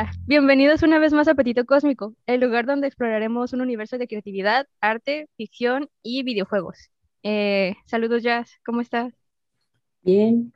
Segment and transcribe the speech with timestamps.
[0.00, 4.08] Hola, bienvenidos una vez más a Apetito Cósmico, el lugar donde exploraremos un universo de
[4.08, 6.88] creatividad, arte, ficción y videojuegos.
[7.22, 9.12] Eh, saludos, Jazz, ¿cómo estás?
[10.00, 10.54] Bien,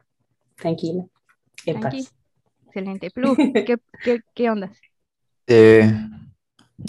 [0.54, 1.04] tranquila,
[1.66, 2.04] en Tranqui.
[2.04, 2.14] paz.
[2.64, 3.10] Excelente.
[3.10, 4.80] Plu, ¿qué, qué, qué ondas?
[5.46, 5.92] Eh,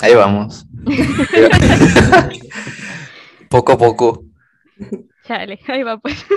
[0.02, 0.66] ahí vamos.
[3.50, 4.24] poco a poco.
[5.26, 6.26] Chale, ahí va pues.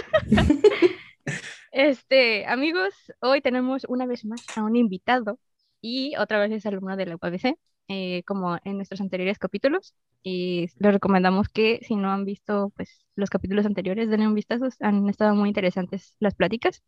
[1.70, 5.38] Este, amigos, hoy tenemos una vez más a un invitado
[5.80, 7.56] y otra vez es alumno de la UABC,
[7.88, 9.94] eh, como en nuestros anteriores capítulos.
[10.22, 14.68] Y les recomendamos que si no han visto pues, los capítulos anteriores, denle un vistazo,
[14.80, 16.82] han estado muy interesantes las pláticas.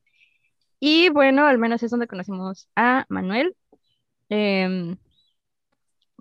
[0.81, 3.55] Y bueno, al menos es donde conocimos a Manuel.
[4.29, 4.97] Em,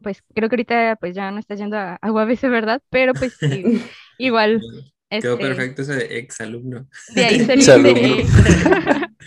[0.01, 2.81] pues creo que ahorita pues ya no está yendo a, a UABC, ¿verdad?
[2.89, 3.81] Pero pues sí,
[4.17, 4.61] igual.
[5.09, 6.87] Quedó este, perfecto ese ex alumno.
[7.15, 7.99] de ahí se Exalumno.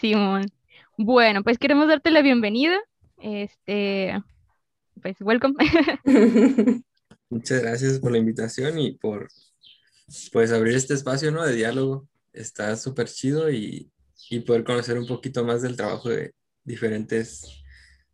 [0.00, 0.57] Simón.
[1.00, 2.76] Bueno, pues queremos darte la bienvenida.
[3.18, 4.20] Este,
[5.00, 5.54] pues welcome.
[7.30, 9.28] Muchas gracias por la invitación y por
[10.32, 11.46] pues abrir este espacio, ¿no?
[11.46, 12.08] De diálogo.
[12.32, 13.92] Está súper chido y,
[14.28, 17.62] y poder conocer un poquito más del trabajo de diferentes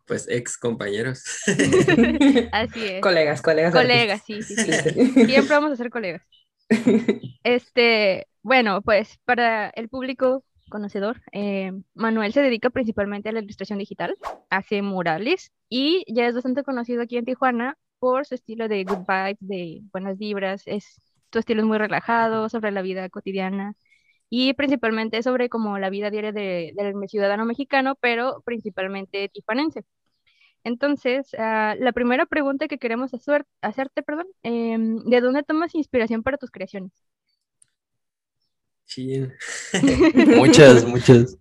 [0.05, 1.25] pues ex compañeros.
[2.53, 3.01] Así es.
[3.01, 3.73] colegas, colegas.
[3.73, 5.25] Colegas, sí, sí, sí.
[5.25, 6.23] Siempre vamos a ser colegas.
[7.45, 13.79] Este, bueno, pues para el público conocedor, eh, Manuel se dedica principalmente a la ilustración
[13.79, 14.17] digital,
[14.51, 19.07] hace murales y ya es bastante conocido aquí en Tijuana por su estilo de good
[19.09, 20.63] vibes, de buenas vibras.
[20.67, 23.75] Es, tu estilo es muy relajado sobre la vida cotidiana
[24.31, 29.85] y principalmente sobre como la vida diaria de- del ciudadano mexicano, pero principalmente tijuanense.
[30.65, 36.23] Entonces, ah, la primera pregunta que queremos hacer- hacerte, perdón, em, ¿de dónde tomas inspiración
[36.23, 36.93] para tus creaciones?
[38.95, 39.33] Chin.
[40.37, 41.37] Muchas, muchas.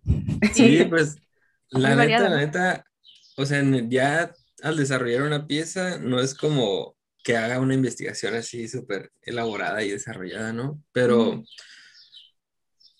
[0.54, 1.18] Sí, pues
[1.70, 2.86] la Muy neta, variado, la neta,
[3.38, 4.34] o sea, ya
[4.64, 9.92] al desarrollar una pieza no es como que haga una investigación así súper elaborada y
[9.92, 10.82] desarrollada, ¿no?
[10.92, 11.44] Pero,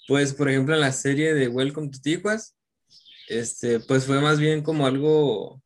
[0.08, 2.56] pues, por ejemplo, en la serie de Welcome to Tijuas,
[3.28, 5.62] este, pues fue más bien como algo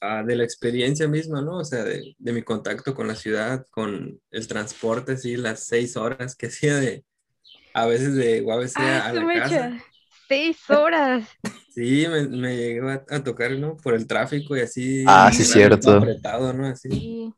[0.00, 1.58] ah, de la experiencia misma, ¿no?
[1.58, 5.96] O sea, de, de mi contacto con la ciudad, con el transporte, sí, las seis
[5.96, 7.04] horas que hacía de,
[7.74, 9.70] a veces de UABC ¡Ah, a la casa.
[9.70, 9.84] mecha!
[10.28, 11.28] Seis horas.
[11.74, 13.76] Sí, me, me llegó a, a tocar, ¿no?
[13.78, 15.04] Por el tráfico y así.
[15.08, 15.90] Ah, sí, cierto.
[15.96, 16.66] apretado, ¿no?
[16.66, 16.88] Así.
[16.90, 17.34] Sí,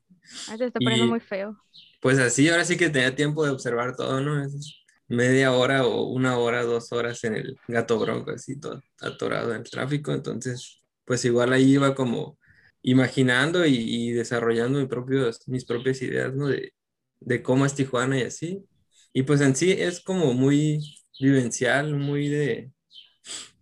[0.48, 1.56] ah, se está poniendo Y- muy feo.
[2.00, 4.44] Pues así, ahora sí que tenía tiempo de observar todo, ¿no?
[4.44, 4.74] Es
[5.08, 9.62] media hora o una hora, dos horas en el gato bronco, así todo atorado en
[9.62, 10.12] el tráfico.
[10.12, 12.38] Entonces, pues igual ahí iba como
[12.82, 16.48] imaginando y, y desarrollando mi propios, mis propias ideas, ¿no?
[16.48, 16.74] De,
[17.20, 18.64] de cómo es Tijuana y así.
[19.14, 20.80] Y pues en sí es como muy
[21.20, 22.72] vivencial, muy de,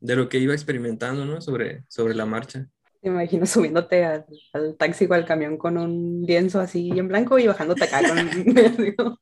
[0.00, 1.40] de lo que iba experimentando, ¿no?
[1.40, 2.68] Sobre, sobre la marcha.
[3.00, 7.38] Te imagino subiéndote al, al taxi o al camión con un lienzo así en blanco
[7.38, 8.30] y bajándote acá con,
[8.78, 9.18] digo,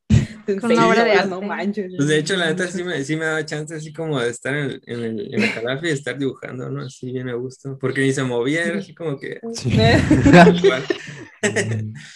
[0.61, 1.45] Con una obra de no arte.
[1.47, 1.91] manches.
[1.97, 4.55] Pues de hecho, la neta sí me, sí me daba chance así como de estar
[4.55, 6.83] en, el- en, el- en calafia y estar dibujando, ¿no?
[6.85, 7.77] Así bien a gusto.
[7.79, 9.39] Porque ni se movía, era así como que...
[9.53, 9.69] Sí.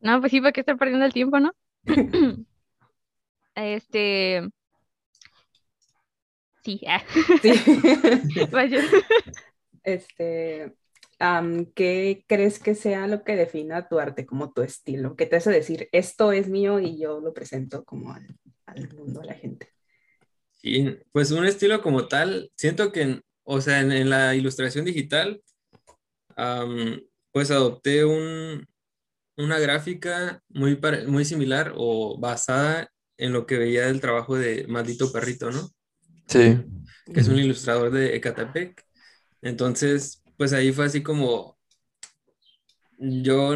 [0.00, 1.52] No, pues sí, ¿para qué estar perdiendo el tiempo, no?
[3.56, 4.48] Este.
[6.64, 7.02] Sí, ah,
[7.42, 7.52] Sí.
[8.52, 8.82] vaya.
[9.82, 10.74] Este,
[11.74, 15.16] ¿qué crees que sea lo que defina tu arte, como tu estilo?
[15.16, 18.26] ¿Qué te hace decir, esto es mío y yo lo presento como al,
[18.66, 19.68] al mundo, a la gente?
[20.50, 24.84] Sí, pues un estilo como tal, siento que, en- o sea, en, en la ilustración
[24.84, 25.40] digital,
[27.30, 28.66] pues adopté un,
[29.36, 35.12] una gráfica muy, muy similar o basada en lo que veía del trabajo de Maldito
[35.12, 35.70] Perrito, ¿no?
[36.26, 36.58] Sí.
[37.12, 38.84] que es un ilustrador de Ecatepec.
[39.42, 41.56] Entonces, pues ahí fue así como
[42.98, 43.54] yo,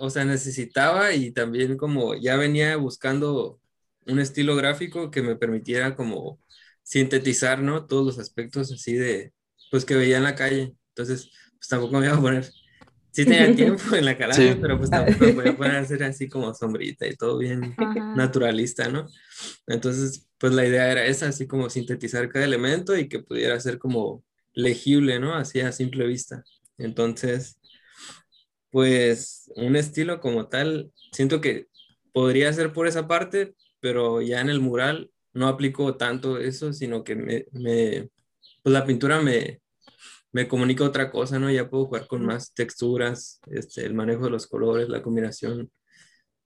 [0.00, 3.60] o sea, necesitaba y también como ya venía buscando
[4.06, 6.40] un estilo gráfico que me permitiera como
[6.82, 7.86] sintetizar, ¿no?
[7.86, 9.32] Todos los aspectos así de,
[9.70, 10.76] pues que veía en la calle.
[10.90, 12.50] Entonces, pues tampoco me iba a poner,
[13.16, 14.58] sí tenía tiempo en la calafia, Sí.
[14.60, 17.74] pero pues tampoco me voy a poner a hacer así como sombrita y todo bien
[17.78, 18.12] Ajá.
[18.14, 19.08] naturalista, ¿no?
[19.66, 23.78] Entonces, pues la idea era esa, así como sintetizar cada elemento y que pudiera ser
[23.78, 24.22] como
[24.52, 25.34] legible, ¿no?
[25.34, 26.44] Así a simple vista.
[26.78, 27.58] Entonces,
[28.70, 31.68] pues un estilo como tal, siento que
[32.12, 37.04] podría ser por esa parte, pero ya en el mural no aplico tanto eso, sino
[37.04, 38.10] que me, me
[38.62, 39.60] pues la pintura me,
[40.32, 41.50] me comunica otra cosa, ¿no?
[41.50, 45.70] Ya puedo jugar con más texturas, este, el manejo de los colores, la combinación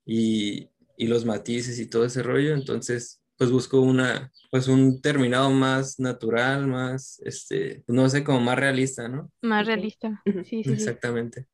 [0.05, 2.55] y, y los matices y todo ese rollo.
[2.55, 8.59] Entonces, pues busco una, pues un terminado más natural, más, este, no sé, como más
[8.59, 9.33] realista, ¿no?
[9.41, 10.23] Más realista.
[10.45, 10.73] Sí, sí.
[10.73, 11.47] Exactamente.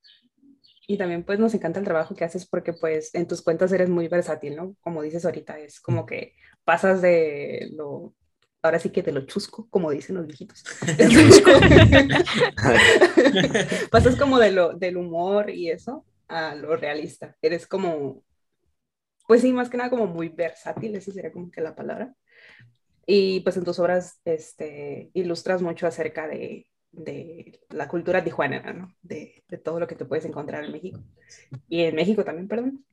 [0.88, 3.88] Y también pues nos encanta el trabajo que haces porque pues en tus cuentas eres
[3.88, 4.76] muy versátil, ¿no?
[4.80, 6.34] Como dices ahorita, es como que
[6.64, 8.14] pasas de lo,
[8.62, 10.64] ahora sí que de lo chusco, como dicen los viejitos.
[13.90, 17.36] pasas como de lo, del humor y eso a lo realista.
[17.40, 18.22] Eres como,
[19.26, 22.14] pues sí, más que nada como muy versátil, esa sería como que la palabra.
[23.06, 28.92] Y pues en tus obras este, ilustras mucho acerca de, de la cultura tijuanera, ¿no?
[29.02, 31.00] De, de todo lo que te puedes encontrar en México.
[31.68, 32.84] Y en México también, perdón.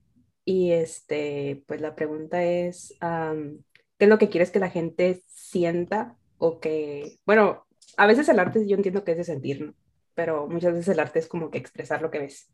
[0.45, 3.63] Y este, pues la pregunta es, am,
[4.03, 7.65] ¿qué es lo que quieres que la gente sienta o que, bueno,
[7.95, 9.75] a veces el arte yo entiendo que es de sentir, ¿no?
[10.13, 12.53] Pero muchas veces el arte es como que expresar lo que ves.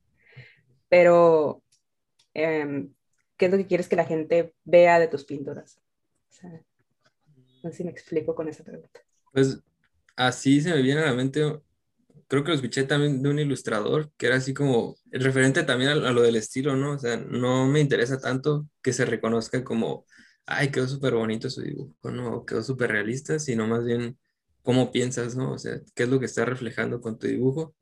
[0.90, 1.64] Pero,
[2.36, 2.94] em,
[3.36, 5.82] ¿qué es lo que quieres que la gente vea de tus pinturas?
[6.30, 6.52] O sea,
[7.64, 9.00] no sé si me explico con esa pregunta.
[9.34, 9.60] Pues
[10.18, 11.42] así se me viene a la mente,
[12.28, 15.94] creo que lo escuché también de un ilustrador, que era así como referente también a,
[15.94, 16.92] a lo del estilo, ¿no?
[16.92, 20.06] O sea, no me interesa tanto que se reconozca como,
[20.50, 22.46] ay, quedó súper bonito su dibujo, ¿no?
[22.46, 24.18] Quedó súper realista, sino más bien
[24.64, 25.54] cómo piensas, ¿no?
[25.54, 27.76] O sea, qué es lo que está reflejando con tu dibujo.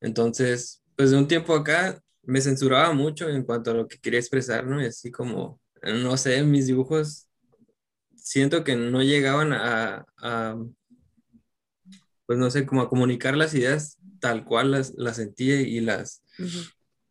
[0.00, 4.20] Entonces, pues de un tiempo acá me censuraba mucho en cuanto a lo que quería
[4.20, 4.82] expresar, ¿no?
[4.82, 7.28] Y así como, no sé, mis dibujos
[8.16, 10.56] siento que no llegaban a, a,
[12.26, 16.22] pues no sé, como a comunicar las ideas tal cual las, las sentía y las,
[16.38, 16.60] Ujú.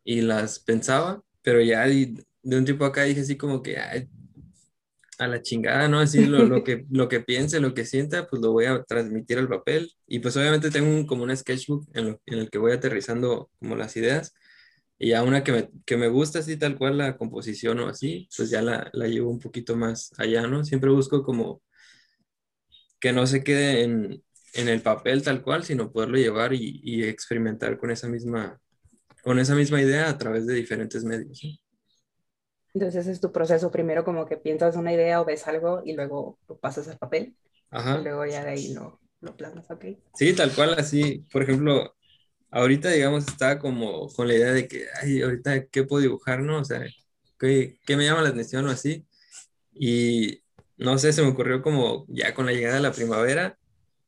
[0.04, 4.08] y las pensaba, pero ya de, de un tiempo acá dije así como que ay,
[5.18, 6.00] a la chingada, ¿no?
[6.00, 9.38] Así lo, lo, que, lo que piense, lo que sienta, pues lo voy a transmitir
[9.38, 9.92] al papel.
[10.06, 13.76] Y pues obviamente tengo un, como un sketchbook en, lo, el que voy aterrizando como
[13.76, 14.34] las ideas.
[14.98, 18.28] Y ya una que me, que me gusta así tal cual la composición o así,
[18.36, 20.64] pues ya la, la llevo un poquito más allá, ¿no?
[20.64, 21.62] Siempre busco como
[23.00, 24.22] que no se quede en,
[24.54, 28.60] el papel tal cual, sino poderlo llevar y, y experimentar con esa misma
[29.24, 31.38] con esa misma idea a través de diferentes medios.
[31.38, 31.58] ¿sí?
[32.74, 36.38] Entonces es tu proceso, primero como que piensas una idea o ves algo y luego
[36.48, 37.36] lo pasas al papel
[37.70, 38.00] Ajá.
[38.00, 39.84] y luego ya de ahí lo, lo plasmas, ¿ok?
[40.14, 41.24] Sí, tal cual así.
[41.32, 41.94] Por ejemplo,
[42.50, 46.58] ahorita digamos estaba como con la idea de que, ay, ahorita qué puedo dibujar, ¿no?
[46.58, 46.84] O sea,
[47.38, 49.06] ¿qué, qué me llama la atención o así?
[49.72, 50.42] Y
[50.76, 53.58] no sé, se me ocurrió como ya con la llegada de la primavera,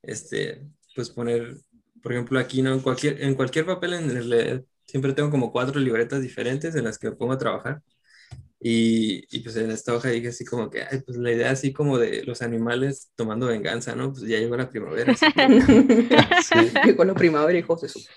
[0.02, 0.62] este,
[0.94, 1.56] pues poner,
[2.02, 2.72] por ejemplo, aquí, ¿no?
[2.72, 6.98] En cualquier, en cualquier papel en el, siempre tengo como cuatro libretas diferentes en las
[6.98, 7.82] que me pongo a trabajar.
[8.58, 11.72] Y, y, pues en esta hoja dije así como que, ay, pues la idea así
[11.74, 14.12] como de los animales tomando venganza, ¿no?
[14.12, 15.12] Pues ya llegó la primavera.
[15.12, 15.26] Así
[16.48, 16.72] sí.
[16.84, 18.00] Llegó la primavera, hijos de su...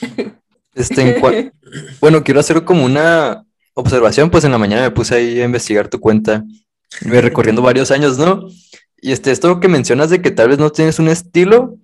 [0.74, 1.52] este, en.
[2.00, 3.44] Bueno, quiero hacer como una
[3.74, 6.44] observación, pues en la mañana me puse ahí a investigar tu cuenta,
[7.02, 8.48] recorriendo varios años, ¿no?
[8.98, 11.76] Y este, esto que mencionas de que tal vez no tienes un estilo,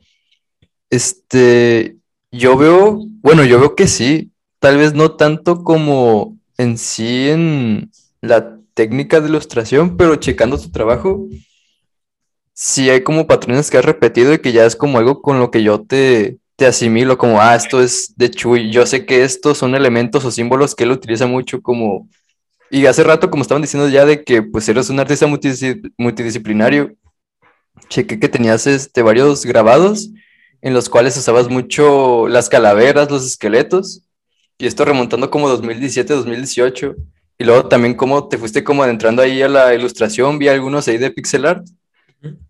[0.90, 1.96] este,
[2.30, 4.31] yo veo, bueno, yo veo que sí,
[4.62, 10.70] tal vez no tanto como en sí en la técnica de ilustración, pero checando tu
[10.70, 11.26] trabajo,
[12.54, 15.50] sí hay como patrones que has repetido y que ya es como algo con lo
[15.50, 19.58] que yo te, te asimilo, como, ah, esto es de Chuy, yo sé que estos
[19.58, 22.08] son elementos o símbolos que él utiliza mucho como,
[22.70, 26.92] y hace rato como estaban diciendo ya de que pues eres un artista multidiscip multidisciplinario,
[27.88, 30.10] chequé que tenías este, varios grabados
[30.60, 34.04] en los cuales usabas mucho las calaveras, los esqueletos,
[34.62, 36.94] y esto remontando como 2017, 2018,
[37.36, 40.98] y luego también como te fuiste como adentrando ahí a la ilustración, vi algunos ahí
[40.98, 41.66] de pixel art,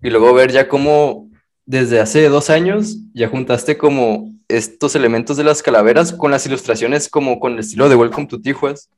[0.02, 1.30] y luego ver ya como
[1.64, 7.08] desde hace dos años ya juntaste como estos elementos de las calaveras con las ilustraciones
[7.08, 8.90] como con el estilo de Welcome to Tijuas.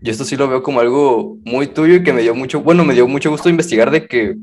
[0.00, 2.84] Y esto sí lo veo como algo muy tuyo y que me dio mucho, bueno,
[2.84, 4.36] me dio mucho gusto investigar de que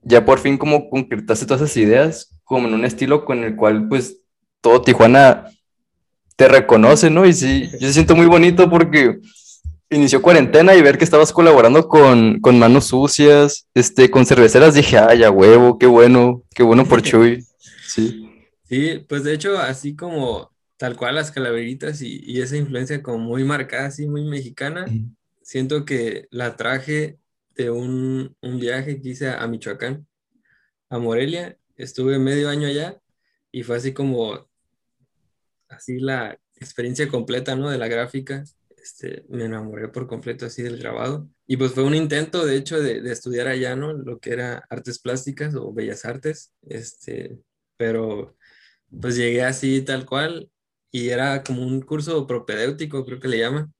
[0.00, 3.88] ya por fin como concretaste todas esas ideas como en un estilo con el cual
[3.88, 4.22] pues
[4.62, 5.50] todo Tijuana
[6.38, 7.26] te reconoce, ¿no?
[7.26, 9.18] Y sí, yo siento muy bonito porque
[9.90, 14.98] inició cuarentena y ver que estabas colaborando con, con Manos Sucias, este, con cerveceras, dije,
[14.98, 17.44] ay, a huevo, qué bueno, qué bueno por Chuy.
[17.88, 18.30] Sí.
[18.68, 23.18] Sí, pues de hecho, así como tal cual las calaveritas y, y esa influencia como
[23.18, 24.86] muy marcada, así muy mexicana,
[25.42, 27.18] siento que la traje
[27.56, 30.06] de un, un viaje que hice a Michoacán,
[30.88, 32.96] a Morelia, estuve medio año allá
[33.50, 34.48] y fue así como,
[35.68, 37.70] así la experiencia completa, ¿no?
[37.70, 38.44] De la gráfica,
[38.76, 41.28] este, me enamoré por completo así del grabado.
[41.46, 43.92] Y pues fue un intento, de hecho, de, estudiar allá, ¿no?
[43.92, 47.38] Lo que era artes plásticas o bellas artes, este,
[47.76, 48.36] pero
[49.00, 50.50] pues llegué así tal cual
[50.90, 53.72] y era como un curso propedéutico, creo que le llaman.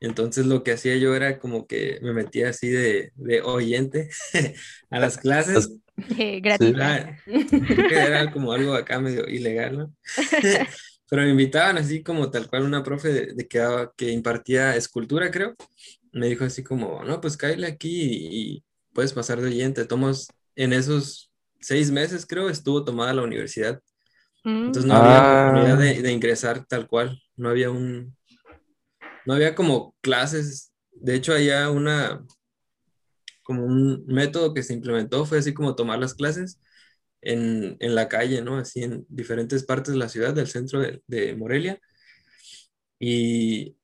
[0.00, 4.10] Entonces lo que hacía yo era como que me metía así de, de oyente
[4.90, 5.70] a las clases.
[6.18, 6.74] Eh, gratis.
[6.80, 7.16] Ah,
[7.90, 9.94] era como algo acá medio ilegal, ¿no?
[11.08, 13.60] Pero me invitaban así como tal cual una profe de, de que,
[13.96, 15.54] que impartía escultura, creo.
[16.12, 19.84] Me dijo así como, no, pues cállate aquí y, y puedes pasar de oyente.
[19.84, 21.30] Tomos en esos
[21.60, 23.80] seis meses, creo, estuvo tomada la universidad.
[24.44, 25.50] Mm, Entonces no había Ah.
[25.50, 27.20] oportunidad de, de ingresar tal cual.
[27.36, 28.16] No había un,
[29.26, 30.72] no había como clases.
[30.92, 32.24] De hecho, había una,
[33.42, 36.60] como un método que se implementó, fue así como tomar las clases
[37.22, 38.58] en, en la calle, ¿no?
[38.58, 41.80] Así en diferentes partes de la ciudad, del centro de, de Morelia.
[42.98, 43.76] Y,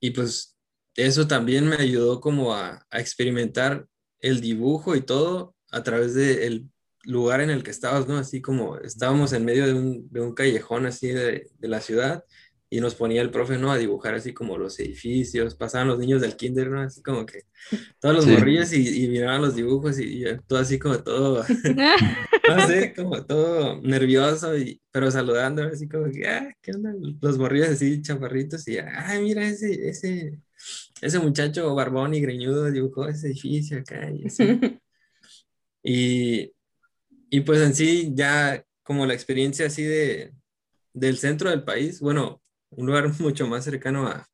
[0.00, 0.56] y pues
[0.96, 3.86] eso también me ayudó como a, a experimentar
[4.20, 6.70] el dibujo y todo a través del
[7.04, 8.18] lugar en el que estabas, ¿no?
[8.18, 12.24] Así como estábamos en medio de un, de un callejón así de, de la ciudad
[12.68, 13.70] y nos ponía el profe, ¿no?
[13.70, 16.80] A dibujar así como los edificios, pasaban los niños del kinder, ¿no?
[16.80, 17.42] Así como que
[18.00, 18.30] todos los Sí.
[18.32, 21.44] morrillos y, y miraban los dibujos y, yo todo así como todo,
[22.48, 26.92] no sé, como todo nervioso, y, pero saludando, así como que, ah, ¿qué onda?
[27.20, 30.40] Los morrillos así chaparritos y, ay, mira ese, ese,
[31.00, 34.42] ese muchacho barbón y greñudo dibujó ese edificio acá y así.
[35.88, 36.52] Y,
[37.30, 40.32] y pues en sí, ya como la experiencia así de,
[40.92, 44.26] del centro del país, bueno, un lugar mucho más cercano a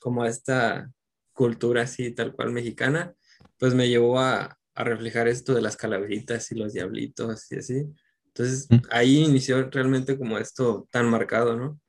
[0.00, 0.90] como a esta
[1.32, 3.14] cultura así tal cual mexicana,
[3.58, 7.86] pues me llevó a, a reflejar esto de las calaveritas y los diablitos y así.
[8.26, 11.80] Entonces ahí inició realmente como esto tan marcado, ¿no?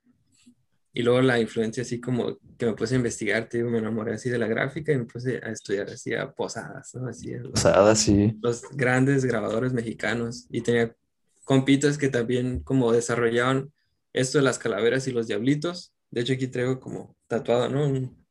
[0.93, 4.15] Y luego la influencia así como que me puse a investigar, te digo, me enamoré
[4.15, 7.07] así de la gráfica y me puse a estudiar así a posadas, ¿no?
[7.07, 8.35] Así a los, Posada, sí.
[8.41, 10.95] los grandes grabadores mexicanos y tenía
[11.43, 13.71] compitas que también como desarrollaban
[14.19, 15.93] esto de las calaveras y los diablitos.
[16.11, 17.85] De hecho aquí traigo como tatuado, ¿no?
[17.87, 18.25] Un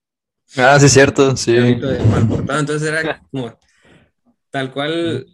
[0.57, 1.53] Ah, sí, cierto, sí.
[1.53, 2.61] de mal portado.
[2.61, 3.59] Entonces era como
[4.51, 5.27] tal cual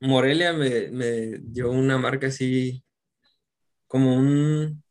[0.00, 2.84] Morelia me, me dio una marca así
[3.86, 4.82] como un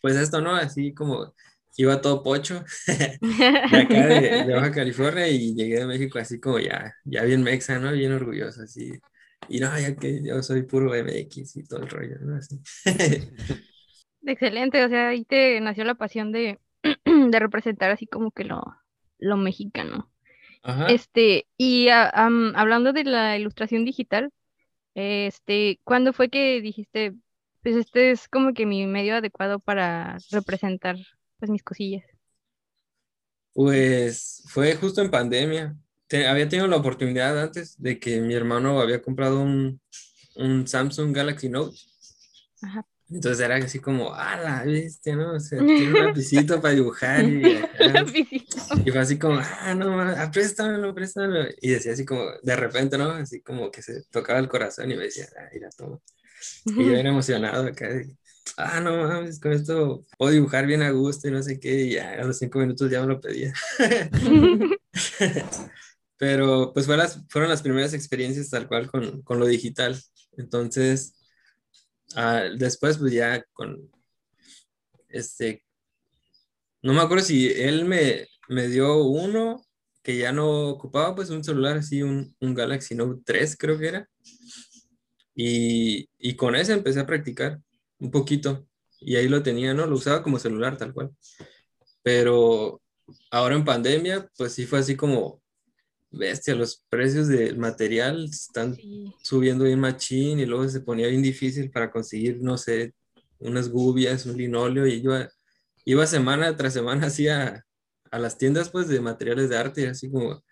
[0.00, 0.54] pues esto, ¿no?
[0.54, 1.34] Así como
[1.76, 2.64] iba todo pocho
[3.70, 7.42] de acá de, de Baja California y llegué de México así como ya, ya bien
[7.42, 7.92] mexa, ¿no?
[7.92, 8.92] Bien orgulloso, así.
[9.48, 12.36] Y no, ya que yo soy puro MX y todo el rollo, ¿no?
[12.36, 12.60] Así.
[14.24, 16.58] Excelente, o sea, ahí te nació la pasión de,
[17.04, 18.62] de representar así como que lo,
[19.18, 20.10] lo mexicano.
[20.62, 20.88] Ajá.
[20.88, 24.32] Este, y a- hablando de la ilustración digital,
[24.94, 27.14] este, ¿cuándo fue que dijiste,
[27.62, 30.96] pues este es como que mi medio adecuado para representar
[31.38, 32.04] pues mis cosillas?
[33.52, 35.76] Pues fue justo en pandemia.
[36.06, 39.80] Te- había tenido la oportunidad antes de que mi hermano había comprado un,
[40.36, 41.76] un Samsung Galaxy Note.
[42.62, 42.84] Ajá.
[43.10, 45.34] Entonces era así como, ah, la bestia, ¿no?
[45.34, 47.42] O sea, tiene un lapicito para dibujar y,
[48.84, 51.48] y fue así como, ah, no, ah, préstamelo, préstamelo.
[51.60, 53.10] Y decía así como, de repente, ¿no?
[53.12, 55.98] Así como que se tocaba el corazón y me decía, ah, mira, toma.
[56.66, 57.88] Y yo era emocionado acá.
[57.88, 58.14] de,
[58.58, 61.80] ah, no mames, con esto puedo dibujar bien a gusto y no sé qué.
[61.84, 63.54] Y ya a los cinco minutos ya me lo pedía.
[66.18, 69.98] Pero pues fue las, fueron las primeras experiencias tal cual con, con lo digital.
[70.36, 71.14] Entonces,
[72.14, 73.90] ah, después pues ya con,
[75.08, 75.64] este,
[76.82, 79.64] no me acuerdo si él me, me dio uno
[80.02, 83.88] que ya no ocupaba pues un celular así, un, un Galaxy Note 3 creo que
[83.88, 84.08] era.
[85.34, 87.60] Y, y con ese empecé a practicar
[87.98, 88.66] un poquito.
[89.00, 89.86] Y ahí lo tenía, ¿no?
[89.86, 91.10] Lo usaba como celular tal cual.
[92.02, 92.80] Pero
[93.30, 95.42] ahora en pandemia, pues sí fue así como,
[96.10, 99.12] bestia, los precios del material están Sí.
[99.22, 102.94] subiendo bien machín y luego se ponía bien difícil para conseguir, no sé,
[103.38, 105.28] unas gubias, un linóleo y yo iba,
[105.84, 107.64] iba semana tras semana así a,
[108.10, 110.42] a las tiendas pues de materiales de arte y así como,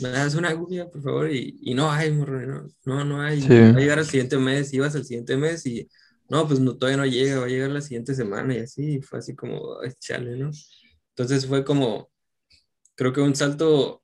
[0.00, 3.42] me das una gubia por favor y, y no hay, morro, no, no, no hay,
[3.42, 3.54] Sí.
[3.74, 5.88] va a llegar al siguiente mes, ibas al siguiente mes y
[6.28, 9.02] no, pues no, todavía no llega, va a llegar la siguiente semana y así, y
[9.02, 10.50] fue así como, "Ay, chale, ¿no?
[11.10, 12.10] Entonces fue como,
[12.96, 14.02] creo que un salto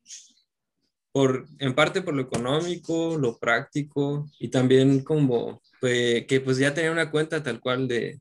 [1.13, 6.73] por, en parte por lo económico, lo práctico y también como pues, que pues ya
[6.73, 8.21] tenía una cuenta tal cual de,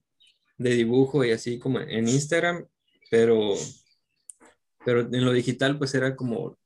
[0.58, 2.66] de dibujo y así como en Instagram,
[3.10, 3.54] pero,
[4.86, 6.58] pero en lo digital pues era como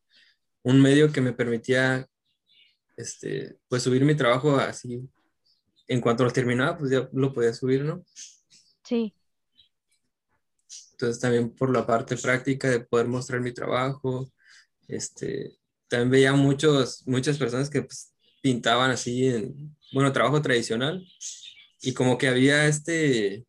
[0.63, 2.07] un medio que me permitía
[2.97, 5.07] este, pues subir mi trabajo así.
[5.87, 8.03] En cuanto lo terminaba, pues ya lo podía subir, ¿no?
[8.83, 9.13] Sí.
[10.91, 14.31] Entonces también por la parte práctica de poder mostrar mi trabajo,
[14.87, 15.55] este,
[15.87, 18.11] también veía muchos, muchas personas que pues,
[18.41, 21.05] pintaban así en, bueno, trabajo tradicional
[21.81, 23.45] y como que había este,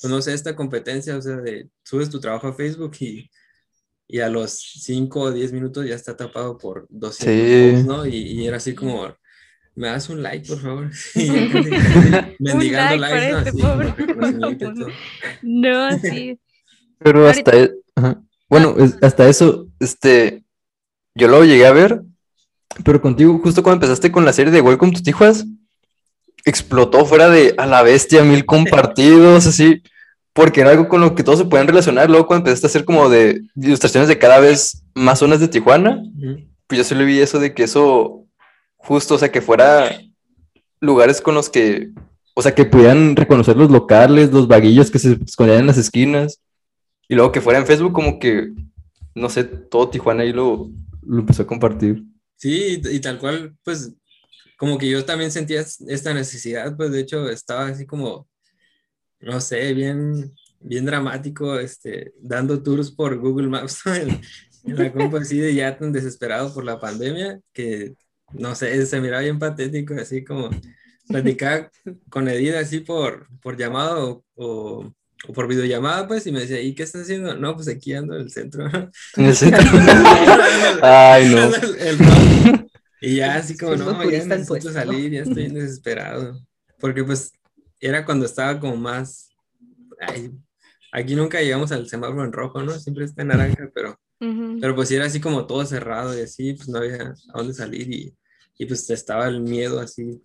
[0.00, 3.30] pues no sé, esta competencia, o sea, de subes tu trabajo a Facebook y
[4.08, 4.52] y a los
[4.84, 7.70] 5 o 10 minutos ya está tapado por 200 Sí.
[7.72, 8.06] posts, ¿no?
[8.06, 9.12] Y, y era así como,
[9.74, 10.90] me das un like, por favor.
[11.12, 11.28] Casi
[12.38, 13.80] mendigando Un like likes, ¿no?
[13.80, 14.92] este Así.
[15.42, 16.40] No, sí.
[17.00, 18.22] Pero Ahorita- hasta, e- ajá.
[18.48, 20.44] bueno, es- hasta eso, este,
[21.16, 22.02] yo lo llegué a ver,
[22.84, 25.46] pero contigo, justo cuando empezaste con la serie de Welcome to Tijuas,
[26.44, 29.82] explotó fuera de a la bestia, mil compartidos, así,
[30.34, 32.10] porque era algo con lo que todos se pueden relacionar.
[32.10, 36.02] Luego, cuando empezaste a hacer como de ilustraciones de cada vez más zonas de Tijuana,
[36.66, 38.26] pues yo solo vi eso de que eso,
[38.76, 39.98] justo, o sea, que fuera
[40.80, 41.88] lugares con los que,
[42.34, 46.40] o sea, que pudieran reconocer los locales, los vaguillos que se escondían en las esquinas,
[47.08, 48.50] y luego que fuera en Facebook como que,
[49.14, 50.68] no sé, todo Tijuana ahí lo,
[51.06, 52.04] lo empezó a compartir.
[52.36, 53.94] Sí, y, tal cual, pues,
[54.58, 58.28] como que yo también sentía es- esta necesidad, pues, de hecho, estaba así como,
[59.20, 64.20] no sé, bien, bien dramático, este, dando tours por Google Maps, en,
[64.64, 67.94] la compa así de ya tan desesperado por la pandemia, que,
[68.32, 70.50] no sé, se miraba bien patético, así como,
[71.08, 71.70] platicaba
[72.10, 74.92] con Edith así por, por llamado o
[75.34, 77.36] por videollamada, pues, y me decía, ¿y qué estás haciendo?
[77.36, 78.68] No, pues aquí ando en el centro.
[79.16, 79.62] En el centro.
[80.82, 81.54] Ay, no.
[81.54, 82.70] El- el.
[83.00, 84.72] Y ya así como, no, en necesito puesto.
[84.72, 86.40] salir, ya estoy desesperado.
[86.78, 87.32] Porque pues
[87.80, 89.30] era cuando estaba como más...
[90.00, 90.30] ay,
[90.92, 92.78] aquí nunca llegamos al semáforo en rojo, ¿no?
[92.78, 94.58] Siempre está en naranja, pero, Ujú.
[94.60, 97.92] pero pues era así como todo cerrado y así, pues no había a dónde salir
[97.92, 98.14] y,
[98.58, 100.22] y pues estaba el miedo así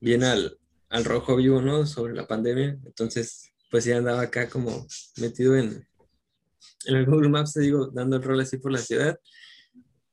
[0.00, 0.58] bien al,
[0.90, 1.86] al rojo vivo, ¿no?
[1.86, 2.76] Sobre la pandemia.
[2.84, 4.86] Entonces, pues sí andaba acá como
[5.20, 5.84] metido en,
[6.86, 9.18] en el Google Maps, te digo, dando el rol así por la ciudad.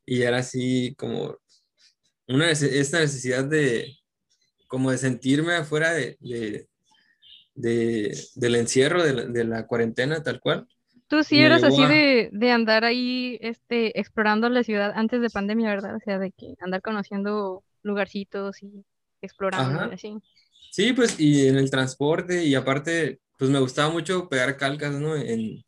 [0.04, 1.38] Y era así como
[2.28, 3.94] una, esta necesidad de,
[4.68, 6.70] como de sentirme afuera de, de-
[7.54, 10.68] de- del encierro, de la, de la cuarentena, tal cual.
[11.08, 15.22] Tú sí me eras así a- de, de andar ahí este, explorando la ciudad antes
[15.22, 15.98] de pandemia, ¿verdad?
[15.98, 18.84] O sea, de que andar conociendo lugarcitos y
[19.22, 19.94] explorando Ajá.
[19.94, 20.18] así.
[20.72, 25.18] Sí, pues, y en el transporte, y aparte, pues me gustaba mucho pegar calcas, ¿no?
[25.18, 25.62] En,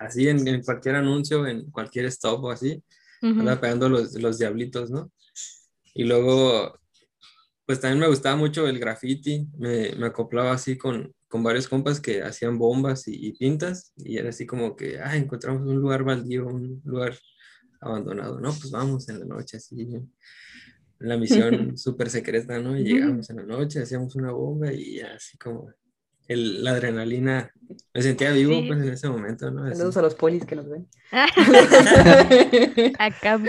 [0.00, 2.82] así, en, en cualquier anuncio, en cualquier stop o así.
[3.22, 3.40] Ujú.
[3.40, 5.12] andaba pegando los, los diablitos, ¿no?
[5.94, 6.76] Y luego,
[7.66, 12.00] pues también me gustaba mucho el graffiti, me, me acoplaba así con, con varios compas
[12.00, 16.02] que hacían bombas y, y pintas, y era así como que, ah, encontramos un lugar
[16.02, 17.16] baldío, un lugar
[17.80, 18.48] abandonado, ¿no?
[18.48, 19.86] Pues vamos en la noche, así,
[21.08, 22.76] la misión súper secreta, ¿no?
[22.78, 25.70] Y llegamos en la noche, hacíamos una bomba y así como
[26.26, 27.50] el, la adrenalina,
[27.92, 28.64] me sentía vivo Sí.
[28.66, 29.64] pues en ese momento, ¿no?
[29.64, 29.76] Así.
[29.76, 30.86] Saludos a los polis que nos ven.
[32.98, 33.40] Acá.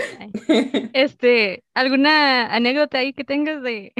[0.92, 3.92] Este, ¿alguna anécdota ahí que tengas de,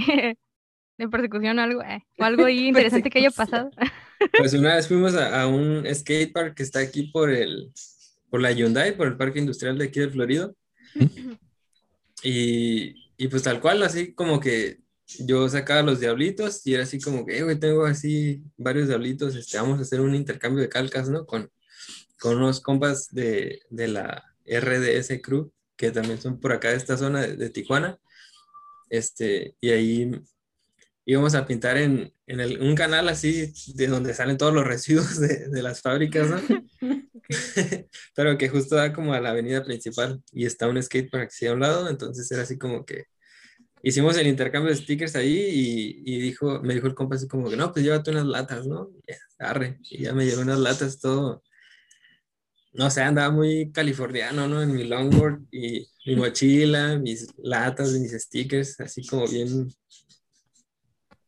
[0.99, 1.83] de persecución o algo?
[1.83, 3.71] eh, o algo ahí interesante que haya pasado?
[4.39, 7.71] Pues una vez fuimos a, a un skate park que está aquí por el,
[8.31, 10.53] por la Hyundai, por el parque industrial de aquí de Florida.
[12.23, 14.81] Y, y pues tal cual, así como que
[15.21, 19.35] yo sacaba los diablitos y era así como que, "Eh, güey, tengo así varios diablitos,
[19.37, 21.27] este, vamos a hacer un intercambio de calcas, ¿no?
[21.27, 21.51] Con,
[22.19, 26.97] con unos compas de, de la RDS Crew, que también son por acá de esta
[26.97, 27.99] zona de, de Tijuana.
[28.91, 30.11] Este, y ahí
[31.07, 35.21] íbamos a pintar en, en el- un canal así de donde salen todos los residuos
[35.21, 36.39] de, de las fábricas, ¿no?
[38.15, 41.47] Pero que justo da como a la avenida principal y está un skate park así
[41.47, 43.05] a un lado, entonces era así como que
[43.83, 47.51] hicimos el intercambio de stickers ahí y, y dijo, me dijo el compa así como
[47.51, 48.91] que no, pues llévate unas latas, ¿no?
[49.39, 51.43] Arre, y ya me llevé unas latas, todo,
[52.73, 54.63] no sé, andaba muy californiano, ¿no?
[54.63, 59.69] En mi longboard y mi mochila, mis latas, mis stickers, así como bien,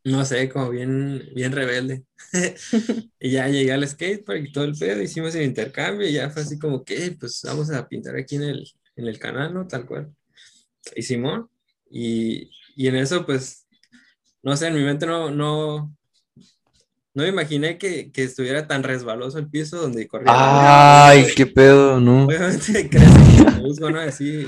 [0.08, 2.04] no sé, como bien, bien rebelde.
[3.20, 6.42] y ya llegué al skatepark y todo el pedo, hicimos el intercambio y ya fue
[6.42, 9.66] así como que, pues vamos a pintar aquí en el, en el canal, ¿no?
[9.66, 10.12] Tal cual.
[10.94, 11.48] Y Simón,
[11.90, 13.66] y, y en eso, pues,
[14.42, 15.94] no sé, en mi mente no, no,
[17.14, 20.32] no me imaginé que, que estuviera tan resbaloso el piso donde corría.
[21.08, 22.24] Ay, qué pedo, ¿no?
[22.26, 24.00] Obviamente crece el musgo, ¿no?
[24.00, 24.46] Así,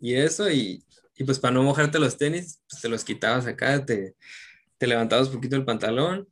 [0.00, 0.84] y, y eso, y,
[1.16, 4.14] y pues para no mojarte los tenis, pues te los quitabas acá, te,
[4.78, 6.28] te levantabas un poquito el pantalón,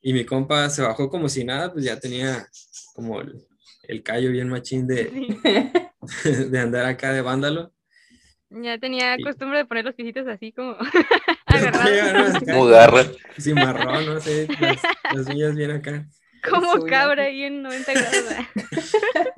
[0.00, 2.46] y mi compa se bajó como si nada, pues ya tenía
[2.94, 3.46] como el,
[3.82, 5.38] el callo bien machín de, Sí.
[6.50, 7.72] de andar acá de vándalo.
[8.50, 10.76] Ya tenía costumbre de poner los piecitos así como
[11.46, 12.42] agarrados.
[12.44, 13.04] Como garra.
[13.38, 14.82] Cimarrón, no sé, las,
[15.14, 16.08] las uñas bien acá.
[16.48, 18.24] Como cabra ahí en 90 grados.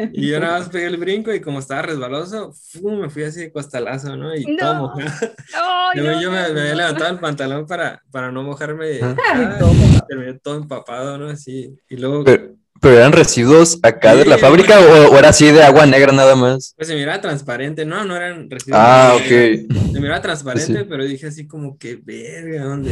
[0.12, 3.00] Y yo nada más pegué el brinco y como estaba resbaloso, ¡fum!
[3.00, 4.34] me fui así de costalazo, ¿no?
[4.34, 4.56] Y No.
[4.58, 5.10] todo mojado.
[5.54, 8.98] ¡Ay, Yo, no, yo me, no, me había levantado el pantalón para, para no mojarme.
[9.02, 9.56] Ah.
[9.58, 10.06] Todo mojado.
[10.08, 11.28] terminé todo empapado, ¿no?
[11.28, 11.76] Así.
[11.88, 15.62] Y luego, Pero, ¿Pero eran residuos acá de la fábrica o, o era así de
[15.62, 16.72] agua negra nada más?
[16.76, 18.80] Pues se miraba transparente, no, no eran residuos.
[18.82, 19.22] Ah, ok.
[19.92, 20.86] Se miraba transparente, Sí.
[20.88, 22.90] pero dije así como que, verga, ¿dónde?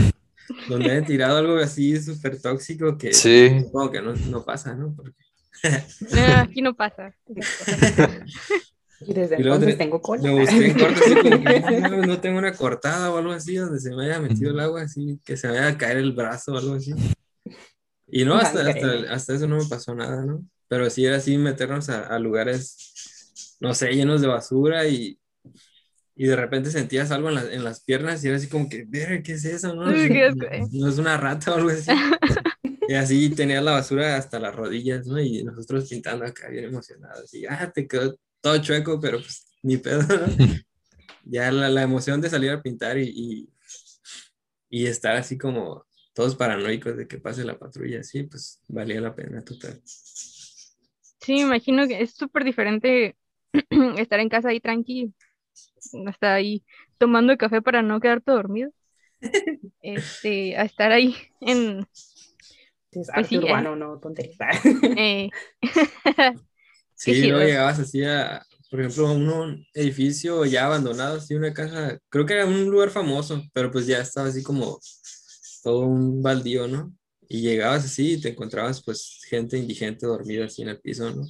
[0.69, 3.61] Donde he tirado algo así súper tóxico que Sí.
[3.65, 4.95] supongo que no, no pasa, ¿no?
[4.95, 5.13] Porque-
[6.13, 7.15] No, aquí no pasa.
[9.01, 10.23] Y desde Y entonces te- tengo cola.
[10.23, 13.55] Me busqué en corto, así como que no, no tengo una cortada o algo así
[13.55, 16.13] donde se me haya metido el agua, así que se me vaya a caer el
[16.13, 16.93] brazo o algo así.
[18.09, 20.45] Y no, hasta, hasta, hasta eso no me pasó nada, ¿no?
[20.67, 25.17] Pero sí era así meternos a, a lugares, no sé, llenos de basura y,
[26.19, 28.85] y de repente sentías algo en, la- en las piernas y era así como que,
[28.87, 29.75] "Verga, ¿qué es eso?
[29.75, 30.63] No, eh.
[30.73, 31.91] no es una rata o algo así.
[32.91, 35.21] Y así tenía la basura hasta las rodillas, ¿no?
[35.21, 37.35] Y nosotros pintando acá bien emocionados.
[37.35, 40.07] Y, ah, te quedó todo chueco, pero pues ni pedo, ¿no?
[41.25, 43.49] Ya la, la emoción de salir a pintar y, y,
[44.71, 49.15] y estar así como todos paranoicos de que pase la patrulla, sí, pues valía la
[49.15, 49.81] pena total.
[49.85, 53.17] Sí, imagino que es súper diferente
[53.99, 55.13] estar en casa ahí tranqui,
[56.07, 56.65] hasta ahí
[56.99, 58.71] tomando café para no quedarte dormido.
[59.83, 61.87] Este, a estar ahí en
[62.91, 63.39] Es Pues sí, arte eh.
[63.45, 64.49] urbano, no tontería.
[64.97, 65.31] eh,
[66.95, 71.99] Sí, luego llegabas así a, por ejemplo, a un edificio ya abandonado, así una casa,
[72.09, 74.79] creo que era un lugar famoso, pero pues ya estaba así como
[75.63, 76.93] todo un baldío, ¿no?
[77.29, 81.25] Y llegabas así y te encontrabas pues gente indigente dormida así en el piso, ¿no?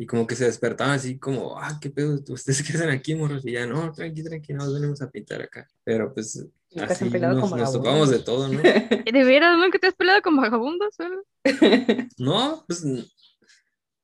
[0.00, 3.44] Y como que se despertaban así como, ah, qué pedo, ¿ustedes qué hacen aquí, morros?
[3.44, 5.68] Y ya, no, tranqui, tranqui, nos venimos a pintar acá.
[5.84, 6.42] Pero pues
[6.78, 7.84] así nos, como nos vagabundos.
[7.84, 8.62] topamos de todo, ¿no?
[9.04, 10.96] ¿De veras nunca te has peleado con vagabundos?
[12.18, 12.84] No, pues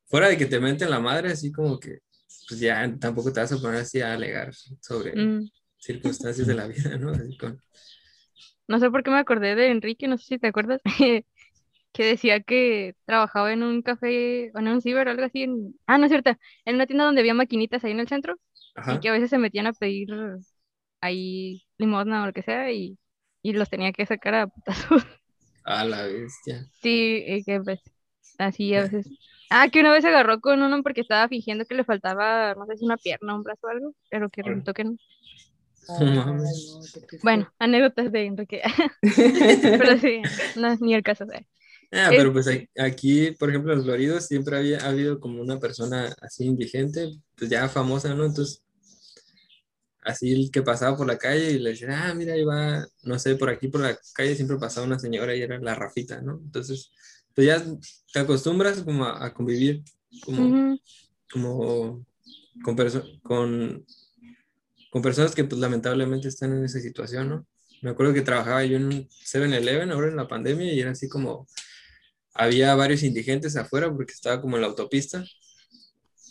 [0.06, 2.00] fuera de que te meten la madre, así como que,
[2.48, 6.66] pues ya tampoco te vas a poner así a alegar sobre Mm, circunstancias de la
[6.66, 7.10] vida, ¿no?
[7.12, 7.60] Así con-
[8.68, 10.80] no sé por qué me acordé de Enrique, no sé si te acuerdas,
[11.96, 15.44] que decía que trabajaba en un café o en un ciber o algo así.
[15.44, 15.74] En...
[15.86, 16.30] Ah, no es cierto,
[16.66, 18.36] en una tienda donde había maquinitas ahí en el centro
[18.94, 20.08] y que a veces se metían a pedir
[21.00, 22.98] ahí limosna o lo que sea y,
[23.42, 25.02] y los tenía que sacar a putazos.
[25.64, 26.64] A la bestia.
[26.80, 27.80] Sí, y que pues
[28.38, 29.08] así a veces.
[29.50, 32.66] Ah, que una vez se agarró con uno porque estaba fingiendo que le faltaba, no
[32.66, 34.96] sé si una pierna, un brazo o algo, pero que resultó que no.
[37.22, 38.62] Bueno, anécdotas de Enrique.
[39.62, 40.22] Pero sí,
[40.56, 41.24] no, ni el caso.
[41.24, 41.42] o sea.
[41.98, 42.46] Ah, pero pues
[42.78, 47.50] aquí, por ejemplo, en Florido siempre había ha habido como una persona así indigente, pues
[47.50, 48.24] ya famosa, ¿no?
[48.26, 48.62] Entonces,
[50.02, 53.18] así el que pasaba por la calle y le decían, ah, mira, ahí va, no
[53.18, 56.40] sé, por aquí por la calle siempre pasaba una señora y era la Rafita, ¿no?
[56.44, 56.90] Entonces,
[57.34, 57.64] pues ya
[58.12, 59.82] te acostumbras como a, a convivir
[60.24, 60.80] como, Ujú.
[61.32, 62.06] como
[62.62, 63.84] con, perso- con,
[64.90, 67.46] con personas que pues lamentablemente están en esa situación, ¿no?
[67.82, 71.08] Me acuerdo que trabajaba yo en un 7-Eleven ahora en la pandemia y era así
[71.08, 71.46] como,
[72.38, 75.24] había varios indigentes afuera porque estaba como en la autopista,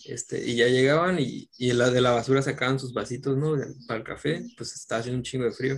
[0.05, 3.55] este, y ya llegaban y, y la de la basura sacaban sus vasitos, ¿no?
[3.87, 5.77] Para el café, pues estaba haciendo un chingo de frío.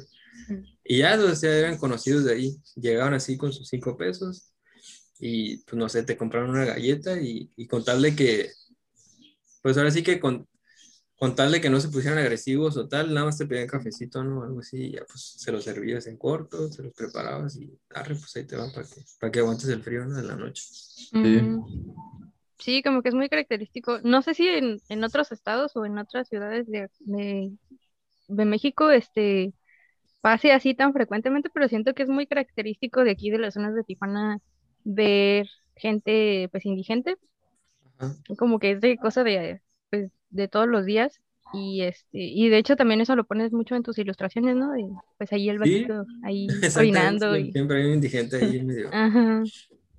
[0.84, 4.52] Y ya, o sea, eran conocidos de ahí, llegaban así con sus cinco pesos
[5.20, 8.52] y, pues no sé, te compraron una galleta y, y con tal de que,
[9.62, 10.48] pues ahora sí que con,
[11.17, 14.23] con tal de que no se pusieran agresivos o tal, nada más te pedían cafecito,
[14.23, 14.43] ¿no?
[14.43, 18.15] Algo así, y ya pues se los servías en corto, se los preparabas y, arre,
[18.15, 20.15] pues ahí te va para que, para que aguantes el frío, ¿no?
[20.15, 20.63] De la noche.
[21.13, 21.65] Mm.
[22.60, 23.99] Sí, como que es muy característico.
[24.03, 27.51] No sé si en, en otros estados o en otras ciudades de, de,
[28.27, 29.53] de México este
[30.21, 33.73] pase así tan frecuentemente, pero siento que es muy característico de aquí de las zonas
[33.73, 34.39] de Tijuana
[34.84, 37.17] ver gente pues indigente,
[37.97, 38.15] Ajá.
[38.38, 39.62] como que es de cosa de
[40.30, 41.20] de todos los días
[41.54, 44.72] y este y de hecho también eso lo pones mucho en tus ilustraciones, ¿no?
[44.74, 44.86] De,
[45.18, 45.84] pues ahí el Sí.
[45.84, 48.90] vasito ahí Exactamente, orinando sí, y siempre hay un indigente ahí medio,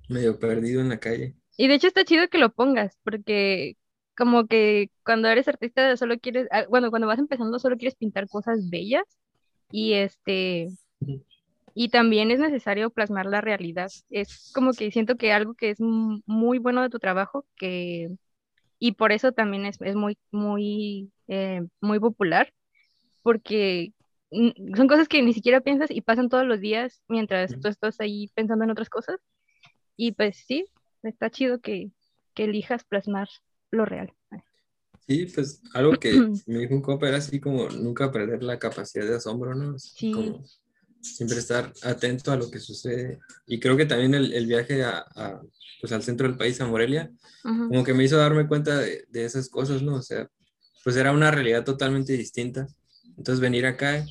[0.09, 1.35] medio perdido en la calle.
[1.57, 3.75] Y de hecho está chido que lo pongas, porque
[4.15, 8.27] como que cuando eres artista solo quieres, ah, bueno, cuando vas empezando solo quieres pintar
[8.27, 9.03] cosas bellas
[9.71, 10.67] y este,
[11.73, 13.89] y también es necesario plasmar la realidad.
[14.09, 18.09] Es como que siento que algo que es muy bueno de tu trabajo, que,
[18.79, 22.53] y por eso también es, es muy, muy, eh, muy popular,
[23.23, 23.93] porque
[24.75, 28.29] son cosas que ni siquiera piensas y pasan todos los días mientras tú estás ahí
[28.35, 29.19] pensando en otras cosas.
[29.97, 30.65] Y pues sí,
[31.03, 31.91] está chido que,
[32.35, 33.27] que elijas plasmar
[33.71, 34.13] lo real.
[35.07, 36.11] Sí, pues algo que
[36.47, 39.75] me dijo un compa era así como nunca perder la capacidad de asombro, ¿no?
[39.75, 40.11] Así Sí.
[40.11, 40.43] como
[41.01, 43.19] siempre estar atento a lo que sucede.
[43.47, 45.41] Y creo que también el, el viaje a, a,
[45.81, 47.11] pues al centro del país, a Morelia,
[47.43, 47.69] Ujú.
[47.69, 49.95] como que me hizo darme cuenta de, de esas cosas, ¿no?
[49.95, 50.27] O sea,
[50.83, 52.67] pues era una realidad totalmente distinta.
[53.17, 54.05] Entonces venir acá